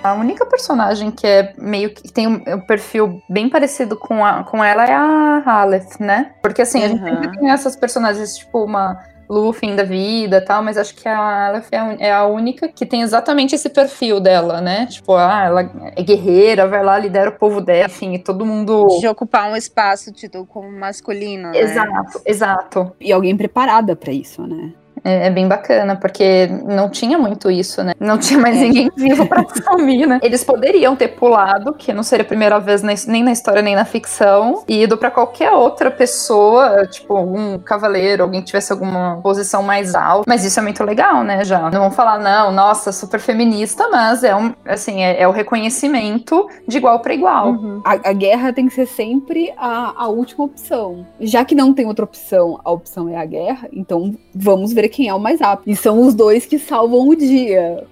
[0.03, 4.43] A única personagem que é meio que tem um, um, perfil bem parecido com, a,
[4.43, 6.33] com ela é a Aleph, né?
[6.41, 6.85] Porque assim, uhum.
[6.85, 8.99] a gente sempre tem essas personagens, tipo, uma
[9.31, 13.01] Luffy da vida tal, mas acho que a Aleph é, é a única que tem
[13.01, 14.87] exatamente esse perfil dela, né?
[14.87, 15.61] Tipo, ah, ela
[15.95, 18.99] é guerreira, vai lá, lidera o povo dela, enfim, e todo mundo.
[18.99, 21.49] De ocupar um espaço tido como masculino.
[21.51, 21.59] Né?
[21.59, 22.91] Exato, exato.
[22.99, 24.73] E alguém preparada para isso, né?
[25.03, 27.93] É, é, bem bacana, porque não tinha muito isso, né?
[27.99, 28.61] Não tinha mais é.
[28.61, 30.19] ninguém vivo pra assumir, né?
[30.21, 33.85] Eles poderiam ter pulado, que não seria a primeira vez nem na história nem na
[33.85, 39.63] ficção, e ido para qualquer outra pessoa, tipo algum cavaleiro, alguém que tivesse alguma posição
[39.63, 40.25] mais alta.
[40.27, 41.43] Mas isso é muito legal, né?
[41.43, 41.69] Já.
[41.71, 46.47] Não vão falar, não, nossa, super feminista, mas é um, assim, é, é o reconhecimento
[46.67, 47.51] de igual para igual.
[47.51, 47.81] Uhum.
[47.83, 51.05] A, a, guerra tem que ser sempre a, a última opção.
[51.19, 55.07] Já que não tem outra opção, a opção é a guerra, então vamos ver quem
[55.07, 55.71] é o mais rápido.
[55.71, 57.85] E são os dois que salvam o dia.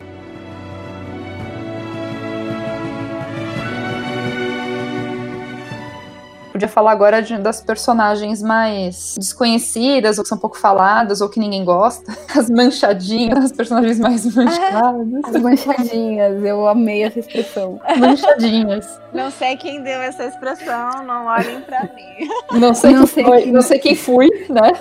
[6.59, 11.39] Podia falar agora de, das personagens mais desconhecidas, ou que são pouco faladas, ou que
[11.39, 12.11] ninguém gosta.
[12.37, 15.07] As manchadinhas, as personagens mais manchadas.
[15.23, 17.79] As manchadinhas, eu amei essa expressão.
[17.97, 18.99] Manchadinhas.
[19.13, 22.59] Não sei quem deu essa expressão, não olhem pra mim.
[22.59, 24.71] Não sei, não sei, foi, quem, não sei quem fui, né?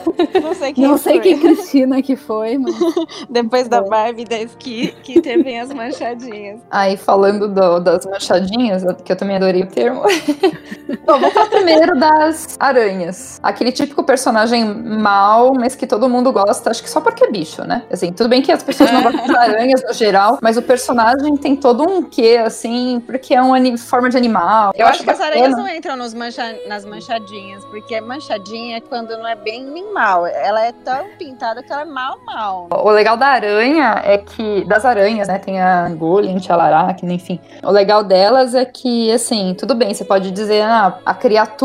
[0.42, 2.74] Não sei quem Não sei quem Cristina que foi, mas...
[3.30, 6.60] Depois da Barbie da que, que teve as manchadinhas.
[6.70, 10.02] Aí, falando do, das manchadinhas, que eu também adorei o termo.
[11.06, 13.38] Bom, vou falar primeiro das aranhas.
[13.42, 17.62] Aquele típico personagem mal, mas que todo mundo gosta, acho que só porque é bicho,
[17.64, 17.82] né?
[17.90, 21.36] Assim, tudo bem que as pessoas não gostam de aranhas no geral, mas o personagem
[21.36, 24.72] tem todo um quê, assim, porque é uma forma de animal.
[24.74, 28.80] Eu, eu acho que as aranhas não entram nos mancha nas manchadinhas, porque manchadinha é
[28.80, 30.26] quando não é bem nem mal.
[30.26, 32.68] Ela é tão pintada que ela é mal, mal.
[32.70, 34.64] O legal da aranha é que.
[34.64, 35.38] Das aranhas, né?
[35.38, 37.40] Tem a angolha, a que enfim.
[37.62, 41.57] O legal delas é que, assim, tudo bem, você pode dizer, ah, a criatura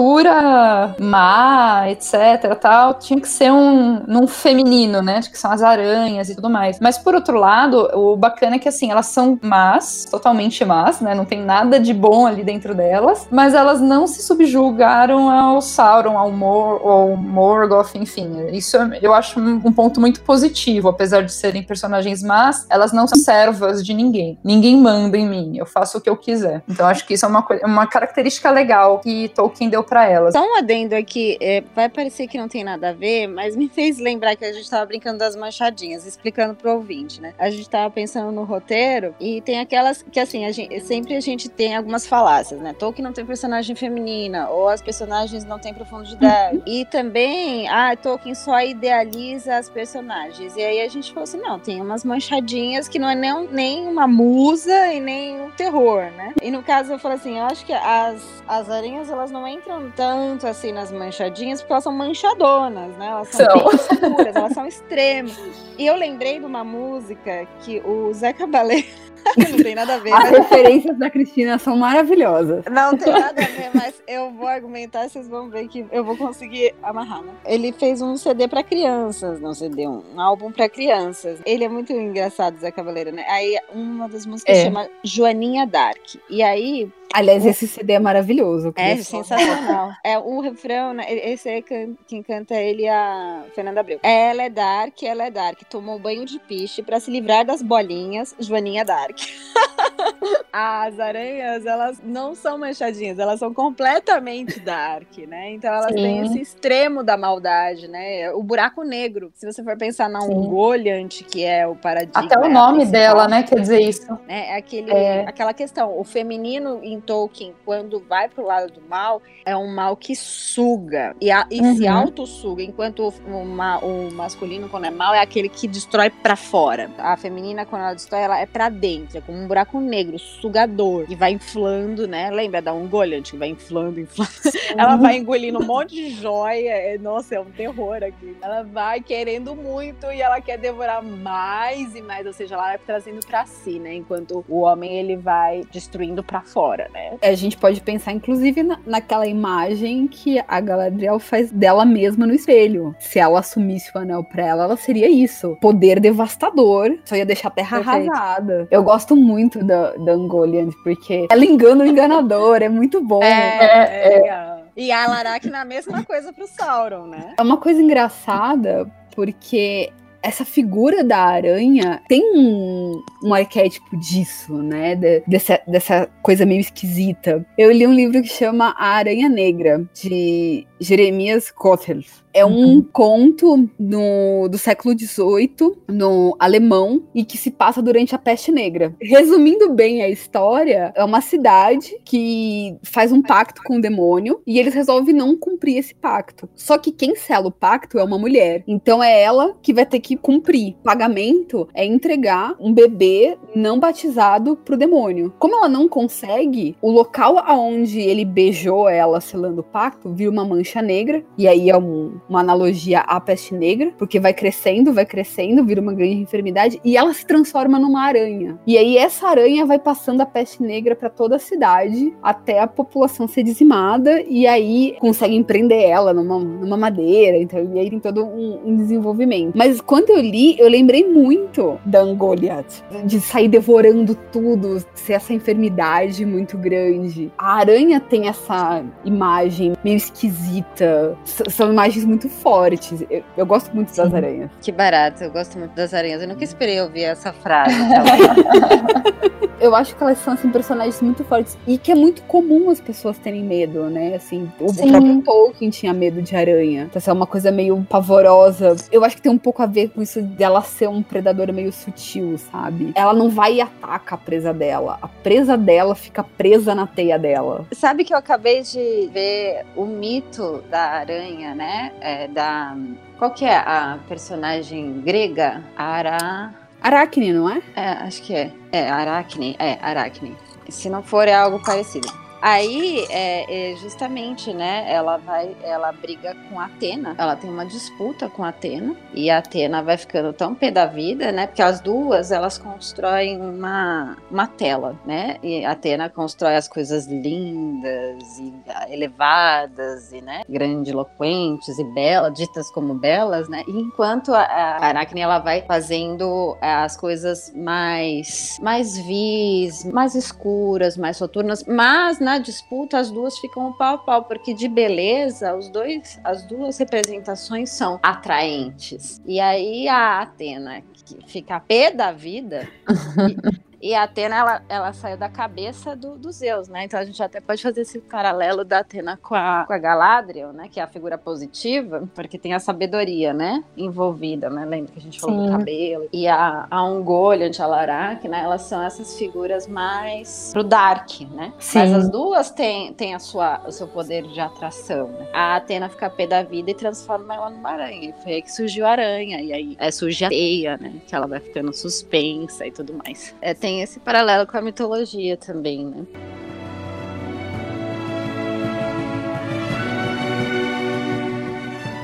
[1.00, 5.22] má, etc, tal, tinha que ser um num feminino, né?
[5.22, 6.80] Que são as aranhas e tudo mais.
[6.80, 11.14] Mas por outro lado, o bacana é que assim, elas são más, totalmente más, né?
[11.16, 16.18] Não tem nada de bom ali dentro delas, mas elas não se subjugaram ao Sauron,
[16.18, 18.48] ao, Mor ao Morgoth, enfim.
[18.52, 23.18] Isso eu acho um ponto muito positivo, apesar de serem personagens más, elas não são
[23.18, 24.38] servas de ninguém.
[24.44, 26.64] Ninguém manda em mim, eu faço o que eu quiser.
[26.68, 30.34] Então acho que isso é uma, uma característica legal que Tolkien deu deu para elas.
[30.34, 33.70] Só um adendo aqui, é, vai parecer que não tem nada a ver, mas me
[33.70, 37.34] fez lembrar que a gente tava brincando das manchadinhas, explicando pro ouvinte, né?
[37.38, 41.20] A gente tava pensando no roteiro e tem aquelas que, assim, a gente, sempre a
[41.20, 42.74] gente tem algumas falácias, né?
[42.74, 46.58] Tolkien não tem personagem feminina, ou as personagens não têm profundidade.
[46.58, 46.64] Uhum.
[46.66, 50.56] E também, ah, Tolkien só idealiza as personagens.
[50.56, 53.88] E aí a gente falou assim, não, tem umas manchadinhas que não é nem, nem
[53.88, 56.34] uma musa e nem um terror, né?
[56.42, 59.63] E no caso eu falo assim, eu acho que as, as aranhas, elas não entram
[59.96, 63.08] tanto assim nas manchadinhas, porque elas são manchadonas, né?
[63.08, 63.70] Elas são, são.
[63.70, 65.40] bem escuras, elas são extremas.
[65.78, 68.88] E eu lembrei de uma música que o Zé Cabaleiro
[69.38, 70.14] não tem nada a ver.
[70.14, 70.32] As mas...
[70.32, 72.66] referências da Cristina são maravilhosas.
[72.70, 76.18] Não tem nada a ver, mas eu vou argumentar, vocês vão ver que eu vou
[76.18, 77.34] conseguir amarrar, né?
[77.46, 81.40] Ele fez um CD para crianças, não CD, um álbum para crianças.
[81.46, 83.26] Ele é muito engraçado, Zé Cavaleiro, né?
[83.30, 84.66] Aí uma das músicas é.
[84.66, 86.16] chama Joaninha Dark.
[86.30, 88.74] E aí Aliás, esse CD é maravilhoso.
[88.76, 89.92] É sensacional.
[90.04, 91.06] é o refrão, né?
[91.08, 94.00] Esse é quem canta ele a Fernanda Abreu.
[94.02, 95.62] Ela é dark, ela é dark.
[95.70, 99.20] Tomou banho de piche para se livrar das bolinhas, Joaninha Dark.
[100.52, 105.52] As aranhas, elas não são manchadinhas, elas são completamente dark, né?
[105.52, 105.96] Então elas Sim.
[105.96, 108.32] têm esse extremo da maldade, né?
[108.32, 109.32] O buraco negro.
[109.34, 112.24] Se você for pensar na Ungoliant, que é o paradigma.
[112.24, 113.44] Até o nome dela, né?
[113.44, 114.18] Quer dizer isso.
[114.28, 115.26] É, aquele, é.
[115.28, 116.00] aquela questão.
[116.00, 121.16] O feminino em Tolkien, quando vai pro lado do mal, é um mal que suga
[121.20, 121.76] e, a, e uhum.
[121.76, 126.36] se auto-suga, enquanto o, o, o, masculino, quando é mal, é aquele que destrói para
[126.36, 126.90] fora.
[126.98, 131.06] A feminina, quando ela destrói, ela é para dentro, é como um buraco negro, sugador,
[131.06, 132.30] que vai inflando, né?
[132.32, 134.32] Lembra da Ungoliant, que vai inflando, inflando.
[134.46, 134.52] Uhum.
[134.78, 136.72] Ela vai engolindo um monte de joia.
[136.72, 138.36] É, nossa, é um terror aqui.
[138.42, 142.78] Ela vai querendo muito e ela quer devorar mais e mais, ou seja, ela vai
[142.78, 143.94] trazendo para si, né?
[143.94, 147.18] Enquanto o homem ele vai destruindo para fora né?
[147.22, 152.34] A gente pode pensar, inclusive, na, naquela imagem que a Galadriel faz dela mesma no
[152.34, 152.96] espelho.
[153.00, 155.58] Se ela assumisse o anel pra ela, ela seria isso.
[155.62, 156.98] Poder devastador.
[157.06, 158.12] Só ia deixar a terra Perfeito.
[158.12, 158.68] arrasada.
[158.72, 162.62] Eu gosto muito da, da Angolian, porque ela engana o enganador.
[162.62, 163.24] É muito bom.
[163.24, 164.64] É, é, é.
[164.76, 167.36] E a Laracna a mesma coisa pro Sauron, né?
[167.38, 169.92] É uma coisa engraçada, porque
[170.24, 174.96] essa figura da aranha tem um, um arquétipo disso, né?
[174.96, 177.46] De, dessa, dessa coisa meio esquisita.
[177.58, 182.88] Eu li um livro que chama A Aranha Negra, de Jeremias Kottels é um uhum.
[182.92, 188.96] conto no, do século XVIII, no alemão, e que se passa durante a peste negra.
[189.02, 194.60] Resumindo bem a história, é uma cidade que faz um pacto com o demônio e
[194.60, 196.50] eles resolvem não cumprir esse pacto.
[196.56, 198.64] Só que quem sela o pacto é uma mulher.
[198.68, 200.76] Então é ela que vai ter que cumprir.
[200.80, 205.34] O pagamento é entregar um bebê não batizado pro demônio.
[205.38, 210.46] Como ela não consegue, o local aonde ele beijou ela selando o pacto vira uma
[210.46, 215.06] mancha negra, e aí é um, uma analogia à peste negra, porque vai crescendo, vai
[215.06, 218.58] crescendo, vira uma grande enfermidade e ela se transforma numa aranha.
[218.66, 222.68] E aí essa aranha vai passando a peste negra para toda a cidade até a
[222.68, 228.00] população ser dizimada e aí conseguem prender ela numa, numa madeira, então e aí tem
[228.00, 229.54] todo um, um desenvolvimento.
[229.56, 235.34] Mas quando eu li, eu lembrei muito da Angoliath, de sair devorando tudo, ser essa
[235.34, 237.32] enfermidade muito grande.
[237.38, 243.04] A aranha tem essa imagem meio esquisita, são imagens muito fortes.
[243.10, 244.52] Eu, eu gosto muito das aranhas.
[244.62, 246.22] Que barato, eu gosto muito das aranhas.
[246.22, 247.76] Eu nunca esperei ouvir essa frase.
[249.64, 252.82] eu acho que elas são assim, personagens muito fortes e que é muito comum as
[252.82, 254.16] pessoas terem medo, né?
[254.16, 254.90] Assim, o Sim.
[254.90, 256.84] próprio Tolkien tinha medo de aranha.
[256.84, 258.76] Então, assim, é uma coisa meio pavorosa.
[258.92, 261.72] Eu acho que tem um pouco a ver com isso dela ser um predador meio
[261.72, 262.92] sutil, sabe?
[262.94, 265.00] Ela não vai e ataca a presa dela.
[265.02, 267.66] A presa dela fica presa na teia dela.
[267.72, 271.94] Sabe que eu acabei de ver o mito da aranha, né?
[272.04, 272.76] É, da.
[273.18, 275.64] Qual que é a personagem grega?
[275.78, 276.54] Ara.
[276.82, 277.62] Aracne, não é?
[277.78, 278.52] É, acho que é.
[278.74, 279.56] É, Aracne.
[279.58, 280.36] É, Aracne.
[280.68, 282.23] Se não for, é algo parecido.
[282.46, 288.28] Aí, é, é, justamente, né, ela vai, ela briga com Atena, ela tem uma disputa
[288.28, 292.58] com Atena, e Atena vai ficando tão pé da vida, né, porque as duas, elas
[292.58, 298.54] constroem uma, uma tela, né, e Atena constrói as coisas lindas e
[298.90, 305.22] elevadas e, né, grandiloquentes e belas, ditas como belas, né, e enquanto a, a Aracne,
[305.22, 312.40] ela vai fazendo as coisas mais, mais vis, mais escuras, mais soturnas, mas, na na
[312.40, 317.70] disputa as duas ficam pau a pau, porque de beleza os dois, as duas representações
[317.70, 319.22] são atraentes.
[319.26, 322.68] E aí a Atena, que fica pé da vida,
[323.94, 326.86] a Atena, ela, ela saiu da cabeça do, do Zeus, né?
[326.86, 330.54] Então a gente até pode fazer esse paralelo da Atena com a, com a Galadriel,
[330.54, 330.70] né?
[330.72, 333.62] Que é a figura positiva, porque tem a sabedoria, né?
[333.76, 334.64] Envolvida, né?
[334.64, 335.46] Lembra que a gente falou Sim.
[335.52, 336.08] do cabelo.
[336.14, 338.42] E a, a Ungoliant, a Larak, né?
[338.42, 341.52] Elas são essas figuras mais pro Dark, né?
[341.60, 341.80] Sim.
[341.80, 345.28] Mas as duas têm, têm a sua, o seu poder de atração, né?
[345.34, 348.10] A Atena fica pé da vida e transforma ela numa aranha.
[348.10, 349.42] E foi aí que surgiu a aranha.
[349.42, 351.02] E aí é, surge a teia, né?
[351.06, 353.36] Que ela vai ficando suspensa e tudo mais.
[353.42, 356.06] É, tem esse paralelo com a mitologia também, né?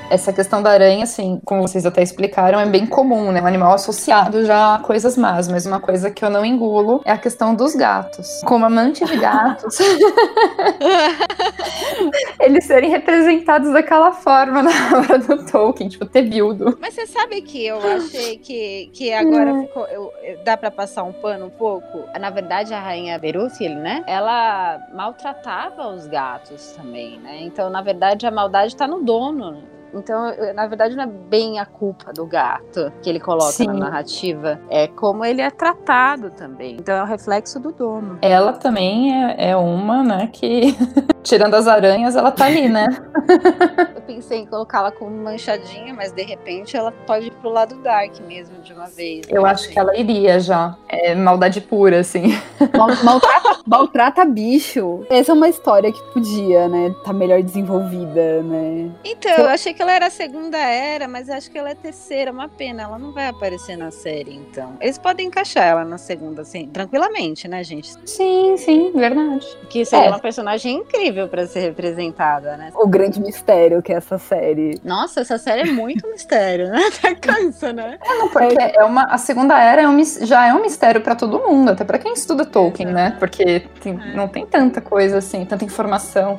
[0.10, 3.42] Essa questão da aranha, assim, como vocês até explicaram, é bem comum, né?
[3.42, 7.12] Um animal associado já a coisas más, mas uma coisa que eu não engulo é
[7.12, 8.42] a questão dos gatos.
[8.46, 9.78] Como amante de gatos,
[12.40, 16.78] eles serem representados daquela forma na obra do Tolkien, tipo, tebildo.
[16.82, 19.62] Mas você sabe que eu achei que, que agora hum.
[19.62, 20.12] ficou, eu,
[20.44, 22.06] dá para passar um pano um pouco?
[22.20, 24.04] Na verdade, a rainha Berúthil, né?
[24.08, 27.40] Ela maltratava os gatos também, né?
[27.42, 29.79] Então, na verdade, a maldade tá no dono.
[29.94, 33.68] Então, na verdade, não é bem a culpa do gato que ele coloca Sim.
[33.68, 34.60] na narrativa.
[34.70, 36.76] É como ele é tratado também.
[36.80, 38.20] Então, é o reflexo do dono.
[38.22, 40.76] Ela também é, é uma, né, que.
[41.22, 42.88] Tirando as aranhas, ela tá ali, né?
[43.96, 48.20] Eu pensei em colocá-la como manchadinha, mas de repente ela pode ir pro lado dark
[48.28, 49.26] mesmo de uma vez.
[49.30, 49.50] Eu né?
[49.50, 50.76] acho que ela iria já.
[50.88, 52.30] É maldade pura, assim.
[52.76, 55.06] Mal, maltrata, maltrata bicho.
[55.10, 56.94] Essa é uma história que podia, né?
[57.04, 58.90] Tá melhor desenvolvida, né?
[59.04, 61.74] Então, eu achei que que ela era a segunda era, mas acho que ela é
[61.74, 62.34] terceira.
[62.34, 64.76] Uma pena, ela não vai aparecer na série, então.
[64.82, 67.96] Eles podem encaixar ela na segunda, assim, tranquilamente, né, gente?
[68.06, 69.48] Sim, sim, verdade.
[69.70, 70.10] Que seria é.
[70.10, 72.74] uma personagem incrível para ser representada, né?
[72.76, 74.82] O grande mistério que é essa série.
[74.84, 76.82] Nossa, essa série é muito mistério, né?
[76.94, 77.98] Até cansa, né?
[78.04, 81.16] É, não, porque é uma, a segunda era é um, já é um mistério para
[81.16, 83.16] todo mundo, até para quem estuda Tolkien, né?
[83.18, 84.14] Porque tem, é.
[84.14, 86.38] não tem tanta coisa assim, tanta informação.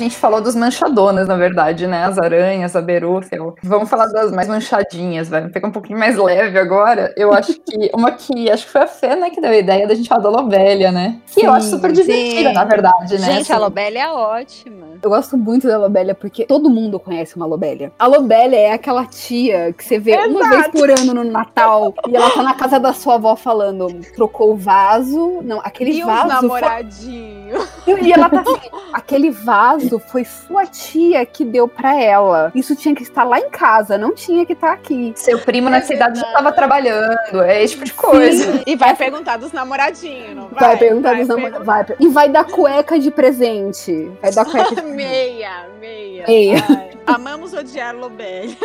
[0.00, 2.04] A gente falou dos manchadonas, na verdade, né?
[2.04, 3.38] As aranhas, a berúfia.
[3.62, 5.46] Vamos falar das mais manchadinhas, vai.
[5.50, 7.12] Pegar um pouquinho mais leve agora.
[7.18, 9.86] Eu acho que uma que acho que foi a Fê, né, que deu a ideia
[9.86, 11.20] da gente falar da Lobélia, né?
[11.26, 12.54] Que sim, eu acho super divertida, sim.
[12.54, 13.26] na verdade, né?
[13.26, 13.52] Gente, assim.
[13.52, 14.86] a Lobélia é ótima.
[15.02, 17.92] Eu gosto muito da Lobélia porque todo mundo conhece uma Lobélia.
[17.98, 20.30] A Lobélia é aquela tia que você vê Exato.
[20.30, 23.88] uma vez por ano no Natal e ela tá na casa da sua avó falando,
[24.14, 25.42] trocou o vaso.
[25.42, 26.26] Não, aquele e vaso.
[26.26, 27.68] Os namoradinhos.
[27.84, 28.00] Foi...
[28.02, 32.50] E ela tá assim, aquele vaso foi sua tia que deu para ela.
[32.54, 35.12] Isso tinha que estar lá em casa, não tinha que estar aqui.
[35.16, 38.52] Seu primo é nessa idade já estava trabalhando, é esse tipo de coisa.
[38.52, 38.62] Sim.
[38.66, 40.68] E vai perguntar dos namoradinhos, não vai?
[40.68, 41.66] Vai perguntar vai dos namoradinhos.
[41.66, 41.86] Vai.
[41.98, 44.10] E vai dar cueca de presente.
[44.20, 46.24] Vai dar cueca de meia, meia.
[46.26, 46.90] meia.
[47.06, 48.56] Amamos odiar Lobélia.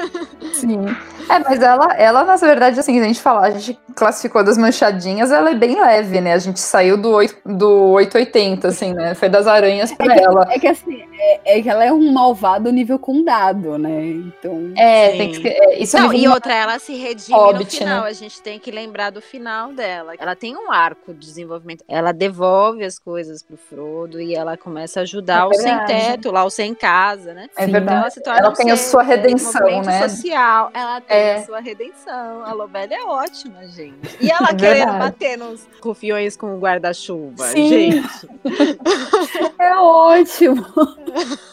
[0.53, 0.85] Sim.
[1.29, 5.31] É, mas ela, ela, na verdade, assim, a gente falar, a gente classificou das manchadinhas,
[5.31, 6.33] ela é bem leve, né?
[6.33, 9.15] A gente saiu do, 8, do 880, assim, né?
[9.15, 10.47] Foi das aranhas pra é que, ela.
[10.53, 14.05] É que assim, é, é, que ela é um malvado nível condado, né?
[14.05, 14.73] Então.
[14.77, 15.17] É, Sim.
[15.17, 15.47] tem que.
[15.47, 18.03] É, isso é Não, e outra, ela se redime Hobbit, no final.
[18.03, 18.09] Né?
[18.09, 20.13] A gente tem que lembrar do final dela.
[20.17, 21.83] Ela tem um arco de desenvolvimento.
[21.87, 26.31] Ela devolve as coisas pro Frodo e ela começa a ajudar é o sem teto,
[26.31, 27.47] lá o sem casa, né?
[27.57, 28.15] É Sim, verdade.
[28.17, 30.07] Então ela, ela tem a sua redenção, né?
[30.07, 30.71] social.
[30.73, 31.35] Ela tem é.
[31.35, 32.43] a sua redenção.
[32.45, 34.17] A Lobélia é ótima, gente.
[34.19, 38.27] E ela é querendo bater nos rufiões com o guarda-chuva, gente.
[39.59, 40.04] é ótimo.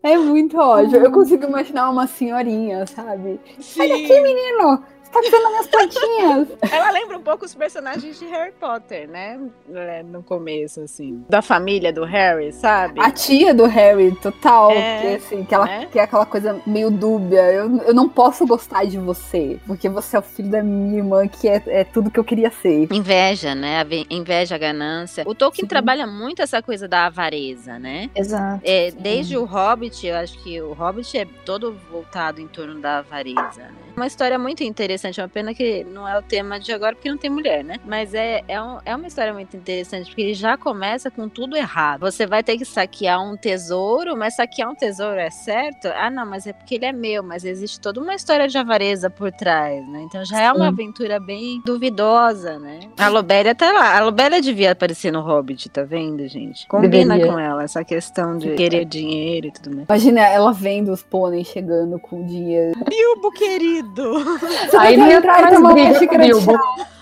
[0.00, 0.96] É muito ótimo.
[0.96, 3.40] Eu consigo imaginar uma senhorinha, sabe?
[3.58, 3.80] Sim.
[3.82, 4.82] Olha aqui, menino!
[5.08, 6.48] Tá vendo minhas plantinhas.
[6.70, 9.38] Ela lembra um pouco os personagens de Harry Potter, né?
[9.72, 11.24] É, no começo, assim.
[11.28, 13.00] Da família do Harry, sabe?
[13.00, 14.70] A tia do Harry, total.
[14.72, 15.86] É, que, assim, que, ela, é?
[15.86, 17.40] que é aquela coisa meio dúbia.
[17.52, 21.26] Eu, eu não posso gostar de você, porque você é o filho da minha irmã,
[21.26, 22.92] que é, é tudo que eu queria ser.
[22.92, 23.80] Inveja, né?
[23.80, 25.24] A inveja, a ganância.
[25.26, 25.68] O Tolkien Sim.
[25.68, 28.10] trabalha muito essa coisa da avareza, né?
[28.14, 28.60] Exato.
[28.64, 32.98] É, desde o Hobbit, eu acho que o Hobbit é todo voltado em torno da
[32.98, 33.74] avareza, né?
[33.96, 37.10] Uma história muito interessante, é uma pena que não é o tema de agora, porque
[37.10, 37.76] não tem mulher, né?
[37.86, 41.56] Mas é, é, um, é uma história muito interessante, porque ele já começa com tudo
[41.56, 42.00] errado.
[42.00, 45.88] Você vai ter que saquear um tesouro, mas saquear um tesouro é certo?
[45.88, 49.08] Ah, não, mas é porque ele é meu, mas existe toda uma história de avareza
[49.08, 50.02] por trás, né?
[50.02, 52.80] Então já é uma aventura bem duvidosa, né?
[52.98, 53.96] A Lobélia tá lá.
[53.96, 56.66] A Lobélia devia aparecer no Hobbit, tá vendo, gente?
[56.66, 57.32] Combina Deveria.
[57.32, 59.88] com ela, essa questão de querer dinheiro e tudo mais.
[59.88, 62.78] Imagina ela vendo os pôneis chegando com dinheiro.
[62.88, 63.58] Bilbo, querido!
[63.58, 64.24] querido.
[64.70, 66.52] Você Aí não entrar e tomar uma xícara de chá.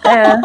[0.05, 0.41] É.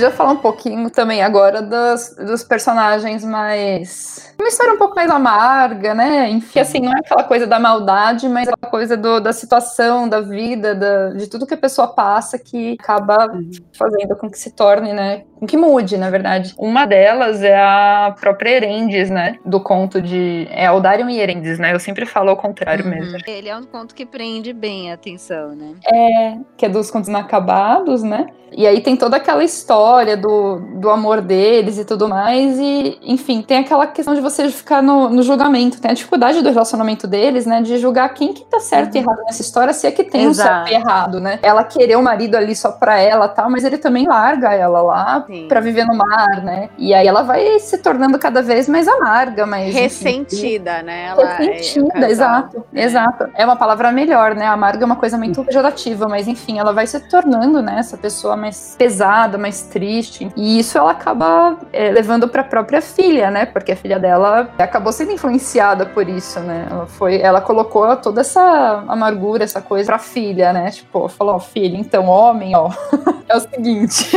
[0.00, 4.29] Já falar um pouquinho também agora dos, dos personagens mais.
[4.40, 6.30] Uma história um pouco mais amarga, né?
[6.30, 10.20] Enfim, assim, não é aquela coisa da maldade, mas aquela coisa do, da situação, da
[10.22, 13.30] vida, da, de tudo que a pessoa passa que acaba
[13.76, 15.24] fazendo com que se torne, né?
[15.38, 16.54] Com que mude, na verdade.
[16.58, 19.36] Uma delas é a própria Erendes, né?
[19.44, 20.48] Do conto de.
[20.50, 21.74] É Aldarion e Erendes, né?
[21.74, 22.90] Eu sempre falo ao contrário Uhum.
[22.90, 23.18] mesmo.
[23.26, 25.74] Ele é um conto que prende bem a atenção, né?
[25.92, 28.26] É, que é dos contos inacabados, né?
[28.52, 32.58] E aí tem toda aquela história do, do amor deles e tudo mais.
[32.58, 35.80] E, enfim, tem aquela questão de você ficar no, no julgamento.
[35.80, 37.60] Tem a dificuldade do relacionamento deles, né?
[37.62, 40.30] De julgar quem que tá certo e errado nessa história, se é que tem um
[40.30, 40.68] Exato.
[40.68, 41.38] certo e errado, né?
[41.42, 45.24] Ela querer o marido ali só pra ela tal, mas ele também larga ela lá
[45.26, 45.46] Sim.
[45.48, 46.68] pra viver no mar, né?
[46.78, 49.68] E aí ela vai se tornando cada vez mais amarga, mais.
[49.74, 51.06] enfim, Ressentida, né?
[51.06, 52.10] Ela é- o Ressentida, casal.
[52.10, 52.82] exato, É.
[52.84, 53.28] exato.
[53.34, 54.46] É uma palavra melhor, né?
[54.46, 58.36] Amarga é uma coisa muito pejorativa, mas enfim, ela vai se tornando, né, essa pessoa
[58.36, 60.30] mais pesada, mais triste.
[60.36, 63.46] E isso ela acaba é, levando pra própria filha, né?
[63.46, 64.19] Porque a filha dela
[64.58, 66.66] acabou sendo influenciada por isso, né?
[66.70, 70.70] Ela foi, ela colocou toda essa amargura, essa coisa pra filha, né?
[70.70, 72.70] Tipo, falou, ó, filha, então, homem, ó,
[73.28, 74.10] é o seguinte.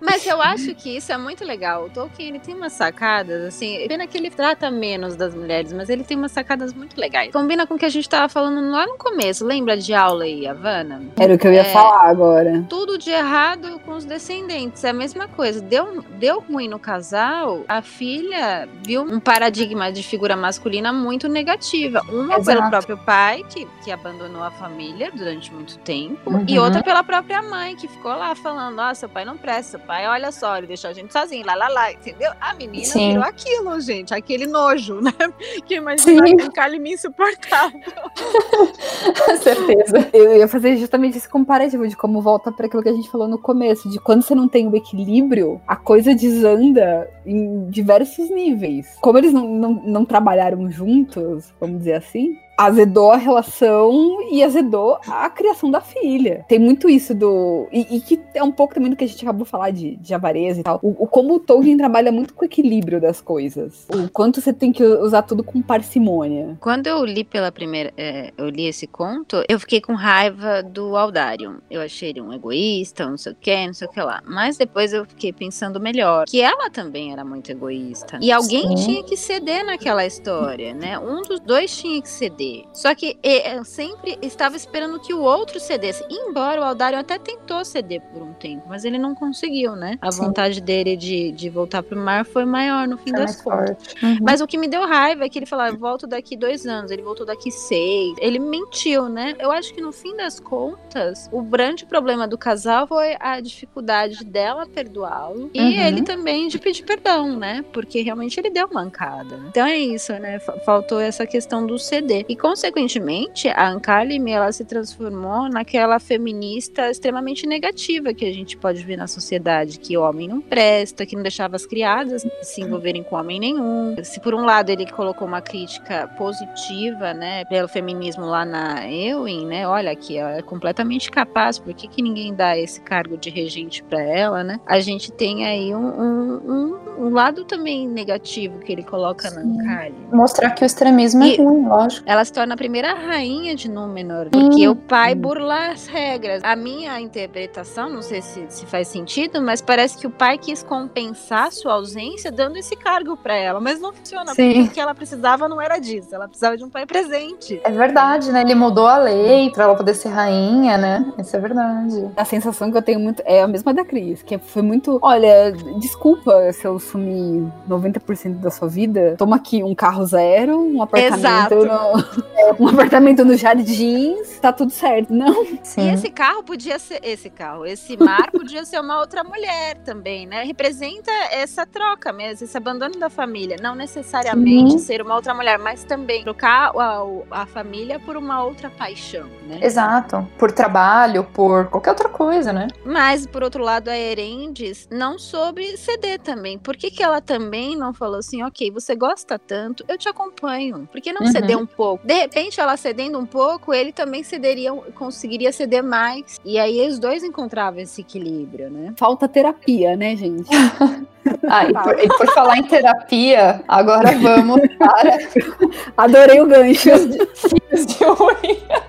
[0.00, 1.84] Mas eu acho que isso é muito legal.
[1.84, 5.88] O Tolkien ele tem umas sacadas, assim, pena que ele trata menos das mulheres, mas
[5.88, 7.32] ele tem umas sacadas muito legais.
[7.32, 9.44] Combina com o que a gente tava falando lá no começo.
[9.44, 11.02] Lembra de Aula e Havana?
[11.18, 11.64] Era o que eu ia É.
[11.64, 12.64] falar agora.
[12.68, 14.82] Tudo de errado com os descendentes.
[14.84, 15.60] É a mesma coisa.
[15.60, 22.00] Deu, deu ruim no casal, a filha viu um paradigma de figura masculina muito negativa.
[22.10, 22.58] Uma Exato.
[22.58, 26.44] pelo próprio pai, que, que abandonou a família durante muito tempo, Uhum.
[26.46, 29.80] e outra pela própria mãe, que ficou lá falando: Ó, seu pai não presta, seu
[29.80, 32.30] pai, olha só, ele deixou a gente sozinho, lá, lá, lá, entendeu?
[32.40, 33.08] A menina Sim.
[33.10, 35.12] virou aquilo, gente, aquele nojo, né?
[35.66, 37.80] Que imagina um calime insuportável.
[39.42, 40.08] Certeza.
[40.12, 43.28] Eu ia fazer justamente esse comparativo de como volta para aquilo que a gente falou
[43.28, 48.86] no começo, de quando você não tem o equilíbrio, a coisa desanda em diversos níveis.
[49.00, 54.98] Como eles não, não, não trabalharam juntos, vamos dizer assim, azedou a relação e azedou
[55.06, 56.44] a criação da filha.
[56.48, 57.68] Tem muito isso do.
[57.72, 59.94] E, e que é um pouco também do que a gente acabou de falar de,
[59.96, 60.80] de avareza e tal.
[60.82, 63.86] O, o como o Tolkien trabalha muito com o equilíbrio das coisas.
[63.94, 66.56] O quanto você tem que usar tudo com parcimônia.
[66.60, 70.96] Quando eu li pela primeira, é, eu li esse conto, eu fiquei com raiva do
[70.96, 71.56] Aldarion.
[71.70, 74.20] Eu achei ele um egoísta, não sei o que, não sei o que lá.
[74.26, 78.18] Mas depois eu fiquei pensando melhor, que ela também era muito egoísta.
[78.20, 78.86] E alguém Sim.
[78.86, 80.98] tinha que ceder naquela história, né?
[80.98, 82.47] Um dos dois tinha que ceder.
[82.72, 86.04] Só que é, eu sempre estava esperando que o outro cedesse.
[86.10, 89.98] Embora o Aldarion até tentou ceder por um tempo, mas ele não conseguiu, né?
[90.00, 90.22] A Sim.
[90.24, 93.76] vontade dele de, de voltar pro mar foi maior no fim É das contas.
[94.02, 94.18] Uhum.
[94.22, 96.90] Mas o que me deu raiva é que ele falava, eu volto daqui dois anos,
[96.90, 98.14] ele voltou daqui seis.
[98.18, 99.34] Ele mentiu, né?
[99.38, 104.24] Eu acho que no fim das contas, o grande problema do casal foi a dificuldade
[104.24, 105.68] dela perdoá-lo e Uhum.
[105.86, 107.64] ele também de pedir perdão, né?
[107.72, 109.36] Porque realmente ele deu mancada.
[109.36, 109.46] né?
[109.48, 110.38] Então é isso, né?
[110.38, 112.24] Fa- Faltou essa questão do ceder.
[112.28, 118.82] E consequentemente, a Ankalime, ela se transformou naquela feminista extremamente negativa que a gente pode
[118.84, 123.02] ver na sociedade, que o homem não presta, que não deixava as criadas se envolverem
[123.02, 123.96] com homem nenhum.
[124.02, 129.46] Se por um lado ele colocou uma crítica positiva, né, pelo feminismo lá na Ewing,
[129.46, 133.30] né, olha aqui, ela é completamente capaz, por que, que ninguém dá esse cargo de
[133.30, 134.60] regente para ela, né?
[134.66, 139.40] A gente tem aí um, um, um- um lado também negativo que ele coloca na
[139.42, 139.60] Sim.
[139.60, 139.94] Ankali.
[140.12, 142.02] Mostrar que o extremismo E- é ruim, lógico.
[142.08, 144.72] Ela se torna a primeira rainha de Númenor, porque Hum.
[144.72, 146.42] o pai burla as regras.
[146.44, 150.62] A minha interpretação, não sei se, se faz sentido, mas parece que o pai quis
[150.62, 154.52] compensar sua ausência dando esse cargo pra ela, mas não funciona, Sim.
[154.52, 157.60] porque o que ela precisava não era disso, ela precisava de um pai presente.
[157.64, 158.42] É verdade, né?
[158.42, 161.10] Ele mudou a lei pra ela poder ser rainha, né?
[161.18, 162.10] Isso é verdade.
[162.14, 165.50] A sensação que eu tenho muito é a mesma da Cris, que foi muito, olha,
[165.78, 169.14] desculpa se eu sumir 90% da sua vida.
[169.16, 171.64] Toma aqui um carro zero, um apartamento Exato.
[171.64, 172.04] no,
[172.58, 175.12] um apartamento no Jardins, tá tudo certo.
[175.12, 175.88] Não, Sim.
[175.88, 177.00] E esse carro podia ser.
[177.02, 180.42] Esse carro, esse mar podia ser uma outra mulher também, né?
[180.44, 183.56] Representa essa troca mesmo, esse abandono da família.
[183.60, 184.78] Não necessariamente Sim.
[184.78, 189.58] ser uma outra mulher, mas também trocar a, a família por uma outra paixão, né?
[189.62, 190.26] Exato.
[190.38, 192.68] Por trabalho, por qualquer outra coisa, né?
[192.84, 196.58] Mas, por outro lado, a Erendes não soube ceder também.
[196.58, 200.88] Por que, que ela também não falou assim, ok, você gosta tanto, eu te acompanho.
[200.90, 201.32] Por que não Uhum.
[201.32, 201.97] ceder um pouco?
[202.02, 206.40] De repente, ela cedendo um pouco, ele também cederia, conseguiria ceder mais.
[206.44, 208.94] E aí, os dois encontravam esse equilíbrio, né?
[208.96, 210.48] falta terapia, né, gente?
[211.46, 215.18] Ah, e por, e por falar em terapia, agora vamos para
[215.94, 216.90] Adorei o gancho.
[217.34, 218.82] fios de unha.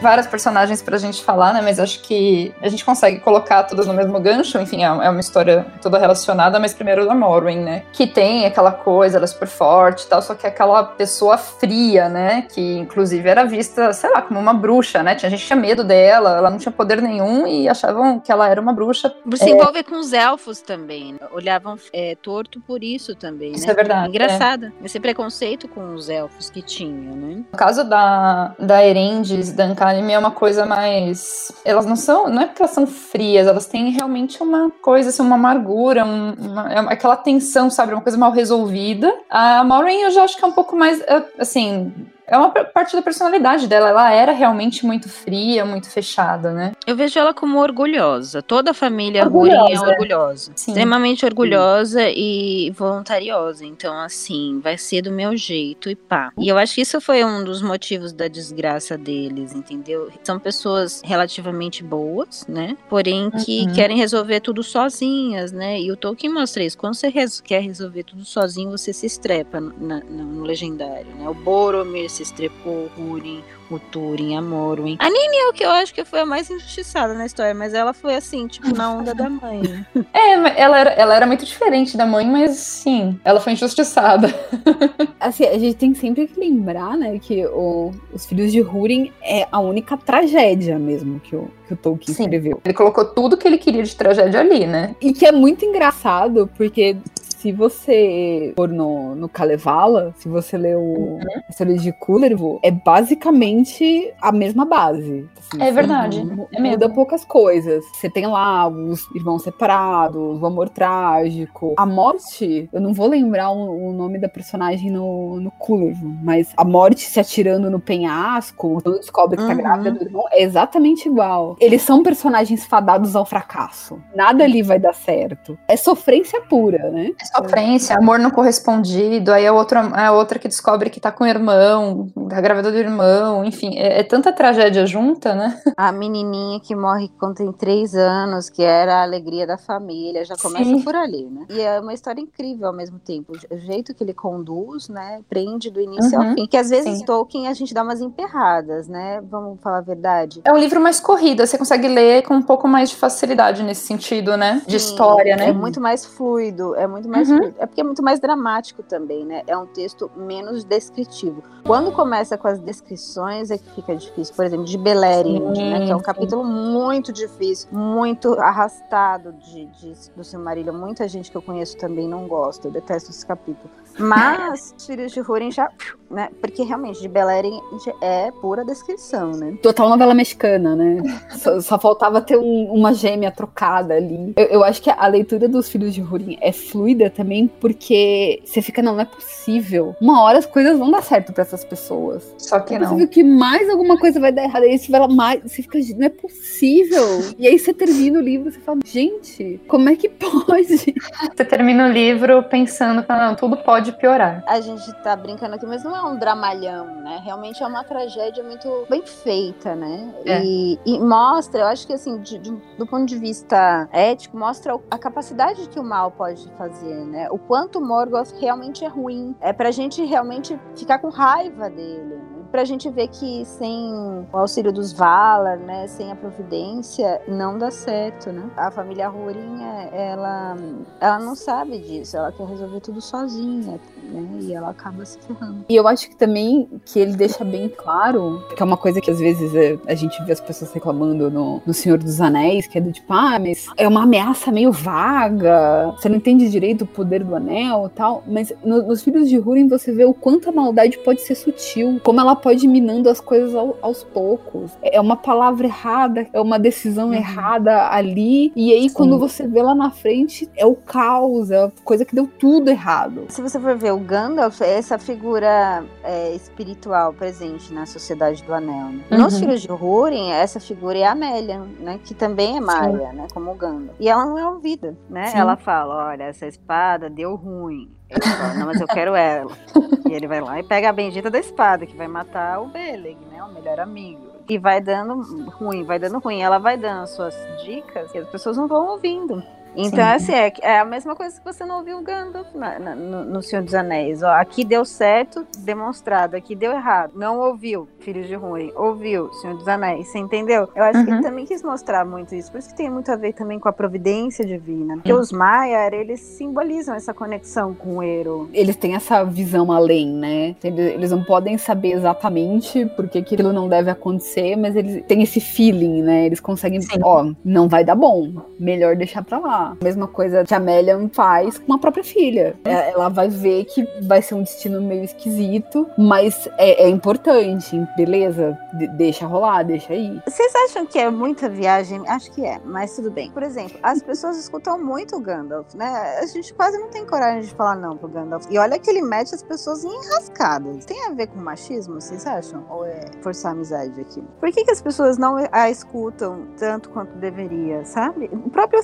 [0.00, 1.60] Várias personagens pra gente falar, né?
[1.62, 4.58] Mas acho que a gente consegue colocar todas no mesmo gancho.
[4.58, 7.82] Enfim, é, é uma história toda relacionada, mas primeiro da Morwen, né?
[7.92, 11.36] Que tem aquela coisa, ela é super forte e tal, só que é aquela pessoa
[11.36, 12.42] fria, né?
[12.42, 15.14] Que inclusive era vista, sei lá, como uma bruxa, né?
[15.14, 18.60] Tinha gente tinha medo dela, ela não tinha poder nenhum e achavam que ela era
[18.60, 19.14] uma bruxa.
[19.34, 19.50] Se é...
[19.50, 21.14] envolve com os elfos também.
[21.14, 21.18] Né?
[21.32, 23.72] Olhavam é, torto por isso também, isso né?
[23.72, 24.08] é verdade.
[24.08, 24.66] Engraçado.
[24.66, 24.84] É.
[24.84, 27.44] Esse preconceito com os elfos que tinham, né?
[27.52, 31.50] No caso da, da Erendis, da Ankalime, é uma coisa mais.
[31.64, 32.28] Elas não são.
[32.28, 36.34] Não é porque elas são frias, elas têm realmente uma coisa, assim, uma amargura, um,
[36.34, 37.92] uma, é aquela tensão, sabe?
[37.92, 39.12] Uma coisa mal resolvida.
[39.30, 41.00] A Maureen eu já acho que é um pouco mais.
[41.00, 41.92] É, assim
[42.28, 43.88] é uma parte da personalidade dela.
[43.88, 46.72] Ela era realmente muito fria, muito fechada, né?
[46.86, 48.42] Eu vejo ela como orgulhosa.
[48.42, 50.52] Toda a família Rurin é orgulhosa.
[50.54, 50.72] Sim.
[50.72, 52.14] Extremamente orgulhosa Sim.
[52.16, 53.64] e voluntariosa.
[53.64, 56.30] Então, assim, vai ser do meu jeito e pá.
[56.38, 60.10] E eu acho que isso foi um dos motivos da desgraça deles, entendeu?
[60.22, 62.76] São pessoas relativamente boas, né?
[62.90, 63.72] Porém, que uhum.
[63.72, 65.80] querem resolver tudo sozinhas, né?
[65.80, 66.76] E o Tolkien mostra isso.
[66.76, 67.10] Quando você
[67.42, 71.28] quer resolver tudo sozinho, você se estrepa no, na, no legendário, né?
[71.28, 74.96] O Boromir se estrepou, Húrin, o Turing, a Morwen.
[74.98, 77.74] A Nini é o que eu acho que foi a mais injustiçada na história, mas
[77.74, 79.62] ela foi assim, tipo, na onda da mãe.
[80.12, 84.28] É, ela era, ela era muito diferente da mãe, mas sim, ela foi injustiçada.
[85.20, 89.46] Assim, a gente tem sempre que lembrar, né, que o, os filhos de Húrin é
[89.50, 92.22] a única tragédia mesmo que o, que o Tolkien sim.
[92.22, 92.60] escreveu.
[92.64, 94.94] Ele colocou tudo que ele queria de tragédia ali, né?
[95.00, 96.96] E que é muito engraçado, porque
[97.38, 101.20] se você for no, no Kalevala, se você ler o uhum.
[101.46, 105.28] a história de Kullervo, é basicamente a mesma base.
[105.38, 106.20] Assim, é verdade.
[106.52, 107.84] é muda poucas coisas.
[107.94, 111.74] Você tem lá os irmãos separados, o amor trágico.
[111.76, 116.52] A morte, eu não vou lembrar o, o nome da personagem no, no Kullervo, mas
[116.56, 119.58] a morte se atirando no penhasco, quando descobre que tá uhum.
[119.58, 121.56] grávida do irmão, é exatamente igual.
[121.60, 124.02] Eles são personagens fadados ao fracasso.
[124.12, 125.56] Nada ali vai dar certo.
[125.68, 127.10] É sofrência pura, né?
[127.20, 131.24] É sofrência, amor não correspondido, aí a outra, a outra que descobre que tá com
[131.24, 135.60] o irmão, a grávida do irmão, enfim, é, é, tanta tragédia junta, né?
[135.76, 140.36] A menininha que morre quando tem três anos, que era a alegria da família, já
[140.36, 140.82] começa Sim.
[140.82, 141.46] por ali, né?
[141.50, 145.70] E é uma história incrível ao mesmo tempo, o jeito que ele conduz, né, prende
[145.70, 146.28] do início uhum.
[146.28, 147.04] ao fim, que às vezes Sim.
[147.04, 150.40] Tolkien a gente dá umas emperradas, né, vamos falar a verdade.
[150.44, 153.86] É um livro mais corrido, você consegue ler com um pouco mais de facilidade nesse
[153.86, 155.48] sentido, né, de Sim, história, né?
[155.48, 157.30] É muito mais fluido, é muito mais mais.
[157.30, 157.54] Uhum.
[157.58, 159.42] É porque é muito mais dramático também, né?
[159.46, 161.42] É um texto menos descritivo.
[161.64, 164.34] Quando começa com as descrições é que fica difícil.
[164.34, 165.86] Por exemplo, de Beleriand, né?
[165.86, 170.74] Que é um capítulo muito difícil, muito arrastado de, de, do Silmarillion.
[170.74, 172.68] Muita gente que eu conheço também não gosta.
[172.68, 173.70] Eu detesto esse capítulo.
[173.98, 175.70] Mas os filhos de Húrin já,
[176.10, 176.30] né?
[176.40, 177.60] Porque realmente de Beleriand
[178.00, 179.56] é pura descrição, né?
[179.62, 181.02] Total novela mexicana, né?
[181.36, 184.32] só, só, faltava ter um, uma gêmea trocada ali.
[184.36, 188.62] Eu, eu, acho que a leitura dos filhos de Húrin é fluida também porque você
[188.62, 189.94] fica, não, não é possível.
[190.00, 192.34] Uma hora as coisas vão dar certo para essas pessoas.
[192.38, 193.06] Só que é não.
[193.06, 194.62] que mais alguma coisa vai dar errado.
[194.62, 197.34] Aí você vai lá mais, você fica, não é possível.
[197.38, 200.66] E aí você termina o livro, você fala, gente, como é que pode?
[200.66, 204.42] Você termina o livro pensando, não, tudo pode pode piorar.
[204.46, 207.20] A gente tá brincando aqui, mas não é um dramalhão, né?
[207.24, 210.12] Realmente é uma tragédia muito bem feita, né?
[210.24, 210.42] É.
[210.44, 214.78] E, e, mostra, eu acho que assim, de, de, do ponto de vista ético, mostra
[214.90, 217.28] a capacidade que o mal pode fazer, né?
[217.30, 219.34] O quanto o Morgoth realmente é ruim.
[219.40, 222.27] É pra gente realmente ficar com raiva dele?
[222.50, 227.70] Pra gente ver que sem o auxílio dos Valar, né, sem a providência, não dá
[227.70, 228.50] certo, né?
[228.56, 230.56] A família Rurinha, ela,
[231.00, 234.38] ela não sabe disso, ela quer resolver tudo sozinha, né?
[234.40, 235.64] E ela acaba se ferrando.
[235.68, 239.10] E eu acho que também que ele deixa bem claro, que é uma coisa que
[239.10, 242.78] às vezes é, a gente vê as pessoas reclamando no, no Senhor dos Anéis, que
[242.78, 246.86] é do tipo, ah, mas é uma ameaça meio vaga, você não entende direito o
[246.86, 250.48] poder do anel e tal, mas no, nos Filhos de Húrin você vê o quanto
[250.48, 254.72] a maldade pode ser sutil, como ela pode ir minando as coisas ao, aos poucos.
[254.82, 257.14] É uma palavra errada, é uma decisão uhum.
[257.14, 258.94] errada ali, e aí Sim.
[258.94, 262.70] quando você vê lá na frente, é o caos, é a coisa que deu tudo
[262.70, 263.26] errado.
[263.28, 268.52] Se você for ver o Gandalf, é essa figura é, espiritual presente na Sociedade do
[268.52, 268.90] Anel.
[268.90, 269.04] Né?
[269.10, 269.18] Uhum.
[269.18, 272.00] Nos Filhos de Húrin, essa figura é a Amélia, né?
[272.02, 273.26] Que também é Maia, né?
[273.32, 273.96] Como o Gandalf.
[273.98, 275.26] E ela não é ouvida, né?
[275.28, 275.38] Sim.
[275.38, 277.90] Ela fala, olha, essa espada deu ruim.
[278.08, 279.52] Ele fala, não, mas eu quero ela.
[280.08, 283.18] e ele vai lá e pega a bendita da espada, que vai matar o Beleg,
[283.30, 283.42] né?
[283.42, 284.26] O melhor amigo.
[284.48, 285.20] E vai dando
[285.50, 286.40] ruim, vai dando ruim.
[286.40, 289.42] Ela vai dando suas dicas e as pessoas não vão ouvindo.
[289.80, 290.00] Então, Sim.
[290.00, 293.24] assim, é, é, a mesma coisa que você não ouviu o Gandalf na, na, no,
[293.24, 294.24] no, Senhor dos Anéis.
[294.24, 296.36] Ó, aqui deu certo, demonstrado.
[296.36, 297.12] Aqui deu errado.
[297.14, 298.72] Não ouviu, Filhos de Ruim.
[298.74, 300.08] Ouviu, Senhor dos Anéis.
[300.08, 300.68] Você entendeu?
[300.74, 301.04] Eu acho uhum.
[301.04, 302.50] que ele também quis mostrar muito isso.
[302.50, 304.94] Por isso que tem muito a ver também com a providência divina.
[304.94, 305.20] Porque uhum.
[305.20, 308.50] os Maiar, eles simbolizam essa conexão com o Ero.
[308.52, 310.56] Eles têm essa visão além, né?
[310.64, 316.02] Eles não podem saber exatamente porque aquilo não deve acontecer, mas eles têm esse feeling,
[316.02, 316.26] né?
[316.26, 316.98] Eles conseguem, Sim.
[317.00, 318.32] ó, não vai dar bom.
[318.58, 319.67] Melhor deixar pra lá.
[319.82, 322.56] Mesma coisa que a Amélia faz com a própria filha.
[322.64, 327.76] É, ela vai ver que vai ser um destino meio esquisito, mas é, é importante,
[327.96, 328.58] beleza?
[328.74, 330.20] De deixa rolar, deixa aí.
[330.26, 332.02] Vocês acham que é muita viagem?
[332.08, 333.30] Acho que é, mas tudo bem.
[333.30, 336.18] Por exemplo, as pessoas escutam muito o Gandalf, né?
[336.20, 338.46] A gente quase não tem coragem de falar não pro Gandalf.
[338.50, 340.84] E olha que ele mete as pessoas em enrascadas.
[340.84, 342.64] Tem a ver com machismo, vocês acham?
[342.68, 344.22] Ou é forçar a amizade aqui?
[344.40, 348.30] Por que, que as pessoas não a escutam tanto quanto deveria, sabe?
[348.32, 348.78] O próprio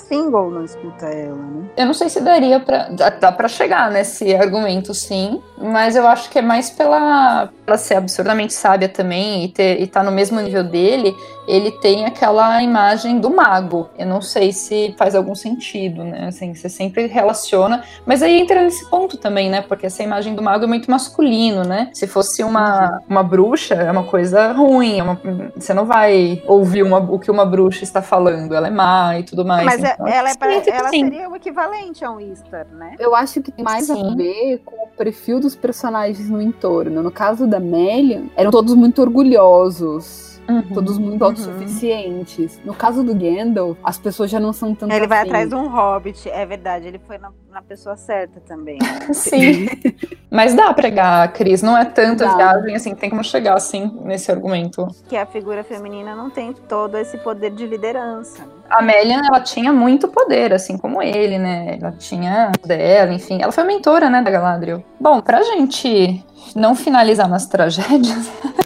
[0.50, 1.68] não escuta ela, né?
[1.76, 2.88] Eu não sei se daria pra.
[2.88, 5.40] Dá pra chegar nesse argumento, sim.
[5.58, 9.86] Mas eu acho que é mais pela ela ser absurdamente sábia também e, ter, e
[9.86, 11.14] tá no mesmo nível dele.
[11.46, 13.88] Ele tem aquela imagem do mago.
[13.98, 16.28] Eu não sei se faz algum sentido, né?
[16.28, 17.82] Assim, você sempre relaciona.
[18.06, 19.62] Mas aí entra nesse ponto também, né?
[19.62, 21.90] Porque essa imagem do mago é muito masculino, né?
[21.92, 24.98] Se fosse uma, uma bruxa, é uma coisa ruim.
[24.98, 25.20] É uma,
[25.54, 28.54] você não vai ouvir uma, o que uma bruxa está falando.
[28.54, 29.64] Ela é má e tudo mais.
[29.64, 32.94] Mas então, ela, é pra, ela seria o equivalente a um Easter, né?
[32.98, 34.12] Eu acho que tem mais sim.
[34.12, 37.02] a ver com o perfil dos personagens no entorno.
[37.02, 41.28] No caso da Melian, eram todos muito orgulhosos Uhum, todos muito uhum.
[41.28, 42.60] autossuficientes.
[42.64, 45.28] No caso do Gandalf, as pessoas já não são tanto Ele vai assim.
[45.28, 46.86] atrás de um hobbit, é verdade.
[46.86, 48.78] Ele foi na, na pessoa certa também.
[49.12, 49.66] Sim.
[50.30, 51.62] Mas dá pra pregar, Cris.
[51.62, 52.36] Não é tanta dá.
[52.36, 54.86] viagem assim, tem como chegar assim nesse argumento.
[55.08, 58.42] Que a figura feminina não tem todo esse poder de liderança.
[58.68, 61.78] A Melian, ela tinha muito poder, assim como ele, né?
[61.80, 63.40] Ela tinha dela, enfim.
[63.40, 64.82] Ela foi mentora, né, da Galadriel.
[65.00, 68.30] Bom, pra gente não finalizar nas tragédias.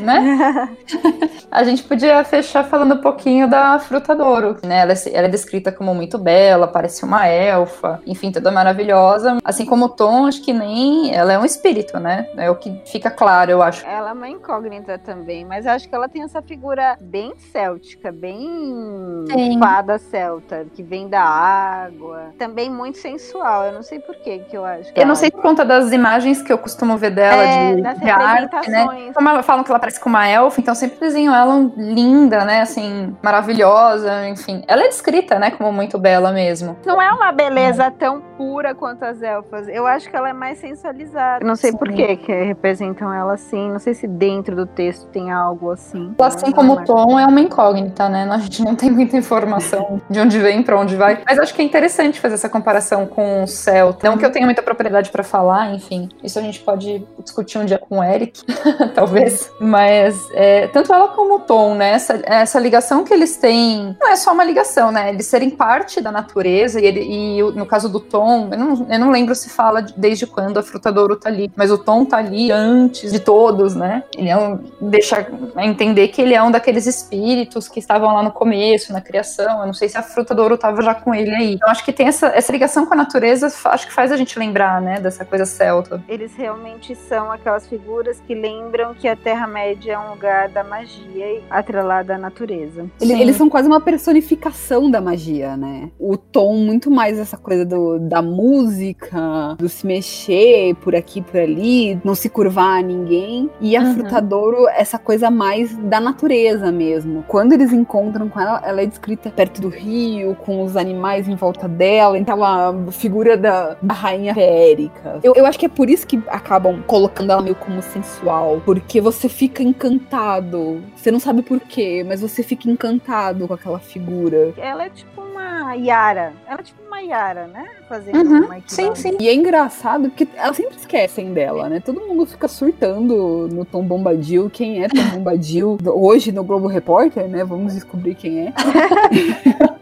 [0.00, 0.76] né?
[1.50, 4.80] a gente podia fechar falando um pouquinho da fruta Douro, né?
[4.80, 9.38] Ela, é ela, é descrita como muito bela, parece uma elfa, enfim, toda maravilhosa.
[9.44, 12.28] Assim como o Tom, acho que nem ela é um espírito, né?
[12.36, 13.86] É o que fica claro, eu acho.
[13.86, 19.24] Ela é uma incógnita também, mas acho que ela tem essa figura bem céltica, bem
[19.30, 19.58] Sim.
[19.58, 23.64] fada celta, que vem da água, também muito sensual.
[23.64, 24.92] Eu não sei por que que eu acho.
[24.94, 28.10] eu não sei por conta das imagens que eu costumo ver dela é, de, de
[28.10, 29.12] arte, né?
[29.14, 32.60] Como falam que ela parece com uma elfa, então sempre desenham ela linda, né?
[32.60, 34.62] Assim, maravilhosa, enfim.
[34.68, 36.76] Ela é descrita, né, como muito bela mesmo.
[36.86, 39.68] Não é uma beleza tão pura quanto as elfas.
[39.68, 41.44] Eu acho que ela é mais sensualizada.
[41.44, 41.76] Não sei Sim.
[41.76, 43.70] por que que representam ela assim.
[43.70, 46.14] Não sei se dentro do texto tem algo assim.
[46.18, 48.28] Assim como o Tom é uma incógnita, né?
[48.30, 51.20] A gente não tem muita informação de onde vem, para onde vai.
[51.26, 53.96] Mas acho que é interessante fazer essa comparação com o céu.
[54.02, 56.08] Não que eu tenha muita propriedade para falar, enfim.
[56.22, 58.42] Isso a gente pode discutir um dia com o Eric,
[58.94, 59.50] talvez.
[59.64, 61.92] Mas é, tanto ela como o Tom, né?
[61.92, 65.08] Essa, essa ligação que eles têm não é só uma ligação, né?
[65.08, 68.98] Eles serem parte da natureza e, ele, e no caso do Tom, eu não, eu
[68.98, 72.04] não lembro se fala desde quando a fruta do ouro tá ali, mas o Tom
[72.04, 74.04] tá ali antes de todos, né?
[74.14, 75.26] Ele é um, deixa
[75.56, 79.60] entender que ele é um daqueles espíritos que estavam lá no começo, na criação.
[79.60, 81.54] Eu não sei se a fruta do ouro tava já com ele aí.
[81.54, 84.38] Então acho que tem essa, essa ligação com a natureza, acho que faz a gente
[84.38, 86.02] lembrar, né, dessa coisa celta.
[86.06, 90.64] Eles realmente são aquelas figuras que lembram que a Terra Terra-média é um lugar da
[90.64, 92.86] magia atrelada à natureza.
[93.00, 95.90] Eles, eles, são quase uma personificação da magia, né?
[95.96, 101.38] O tom muito mais essa coisa do, da música, do se mexer por aqui por
[101.38, 103.48] ali, não se curvar a ninguém.
[103.60, 103.94] E a uhum.
[103.94, 107.24] Frutadouro, essa coisa mais da natureza mesmo.
[107.28, 111.36] Quando eles encontram com ela, ela é descrita perto do rio, com os animais em
[111.36, 115.20] volta dela, então a figura da, da rainha feérica.
[115.22, 119.00] Eu, eu acho que é por isso que acabam colocando ela meio como sensual, porque
[119.00, 120.82] você fica encantado.
[120.96, 124.52] Você não sabe por quê, mas você fica encantado com aquela figura.
[124.56, 126.32] Ela é tipo uma Yara.
[126.46, 127.66] Ela é tipo uma Yara, né?
[127.88, 129.16] Fazendo uhum, uma Sim, sim.
[129.20, 131.80] E é engraçado porque elas sempre esquecem dela, né?
[131.80, 134.48] Todo mundo fica surtando no Tom Bombadil.
[134.50, 135.78] Quem é Tom Bombadil?
[135.86, 137.44] Hoje no Globo Repórter, né?
[137.44, 138.52] Vamos descobrir quem é.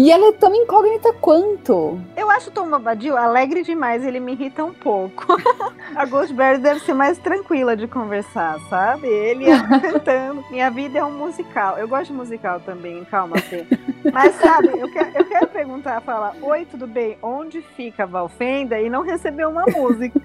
[0.00, 2.00] E ela é tão incógnita quanto.
[2.16, 5.26] Eu acho o Tom Bombadil alegre demais, ele me irrita um pouco.
[5.94, 9.06] a Ghostberry deve ser mais tranquila de conversar, sabe?
[9.06, 9.44] Ele
[9.82, 10.42] cantando.
[10.50, 11.76] Minha vida é um musical.
[11.76, 13.66] Eu gosto de musical também, calma, Fê.
[14.10, 17.18] Mas sabe, eu quero, eu quero perguntar, falar, oi, tudo bem?
[17.22, 18.80] Onde fica a Valfenda?
[18.80, 20.18] E não receber uma música.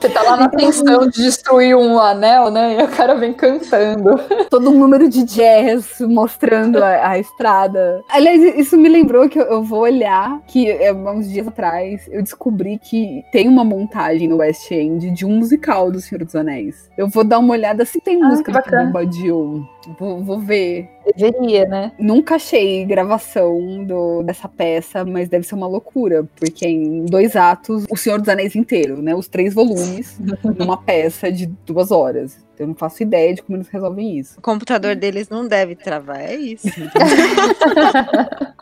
[0.00, 2.80] Você tá lá na tensão de destruir um anel, né?
[2.80, 4.16] E o cara vem cantando.
[4.50, 8.04] Todo um número de jazz mostrando a, a estrada.
[8.16, 12.22] Aliás, isso me lembrou que eu, eu vou olhar que é, uns dias atrás eu
[12.22, 16.90] descobri que tem uma montagem no West End de um musical do Senhor dos Anéis.
[16.96, 18.84] Eu vou dar uma olhada se tem Ah, música do bacana.
[18.86, 19.66] Bombadil.
[19.98, 20.88] Vou, vou ver.
[21.14, 21.92] Deveria, né?
[21.98, 27.84] Nunca achei gravação do, dessa peça, mas deve ser uma loucura, porque em dois atos,
[27.90, 29.14] O Senhor dos Anéis inteiro, né?
[29.14, 30.18] Os três volumes,
[30.58, 32.44] numa peça de duas horas.
[32.58, 34.38] Eu não faço ideia de como eles resolvem isso.
[34.38, 36.66] O computador deles não deve travar, é isso.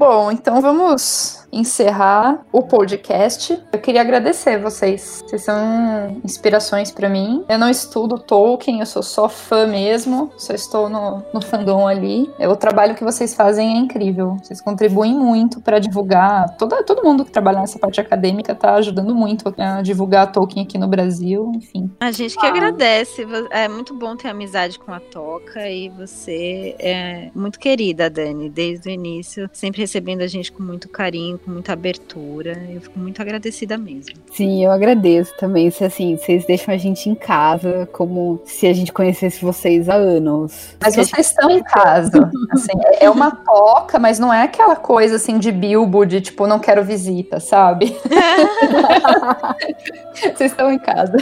[0.00, 3.60] Bom, então vamos encerrar o podcast.
[3.70, 5.22] Eu queria agradecer vocês.
[5.26, 7.44] Vocês são inspirações pra mim.
[7.48, 10.32] Eu não estudo Tolkien, eu sou só fã mesmo.
[10.38, 12.30] Só estou no, no fandom ali.
[12.38, 14.38] É, O trabalho que vocês fazem é incrível.
[14.42, 16.56] Vocês contribuem muito pra divulgar.
[16.56, 20.78] Toda, todo mundo que trabalha nessa parte acadêmica tá ajudando muito a divulgar Tolkien aqui
[20.78, 21.52] no Brasil.
[21.56, 21.90] Enfim.
[22.00, 22.48] A gente que Ah.
[22.48, 23.26] agradece.
[23.50, 28.88] É muito bom ter amizade com a Toca e você é muito querida, Dani, desde
[28.88, 32.56] o início, sempre recebendo a gente com muito carinho, com muita abertura.
[32.70, 34.14] Eu fico muito agradecida mesmo.
[34.32, 35.68] Sim, eu agradeço também.
[35.70, 39.94] Se assim, vocês deixam a gente em casa, como se a gente conhecesse vocês há
[39.94, 40.76] anos.
[40.80, 42.30] Mas Se vocês estão em casa.
[42.50, 46.46] Assim, é é uma toca, mas não é aquela coisa assim de Bilbo, de tipo,
[46.46, 47.96] não quero visita, sabe?
[50.36, 51.16] Vocês estão em casa.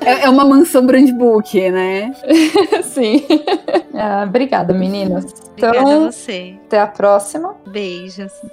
[0.00, 2.12] É, é uma mansão brand book, né?
[2.82, 3.24] Sim.
[3.94, 5.24] Ah, obrigada, meninas.
[5.52, 6.54] Obrigada Então, a você.
[6.66, 7.56] até a próxima.
[7.66, 8.07] Beijos.
[8.08, 8.50] yaşasın.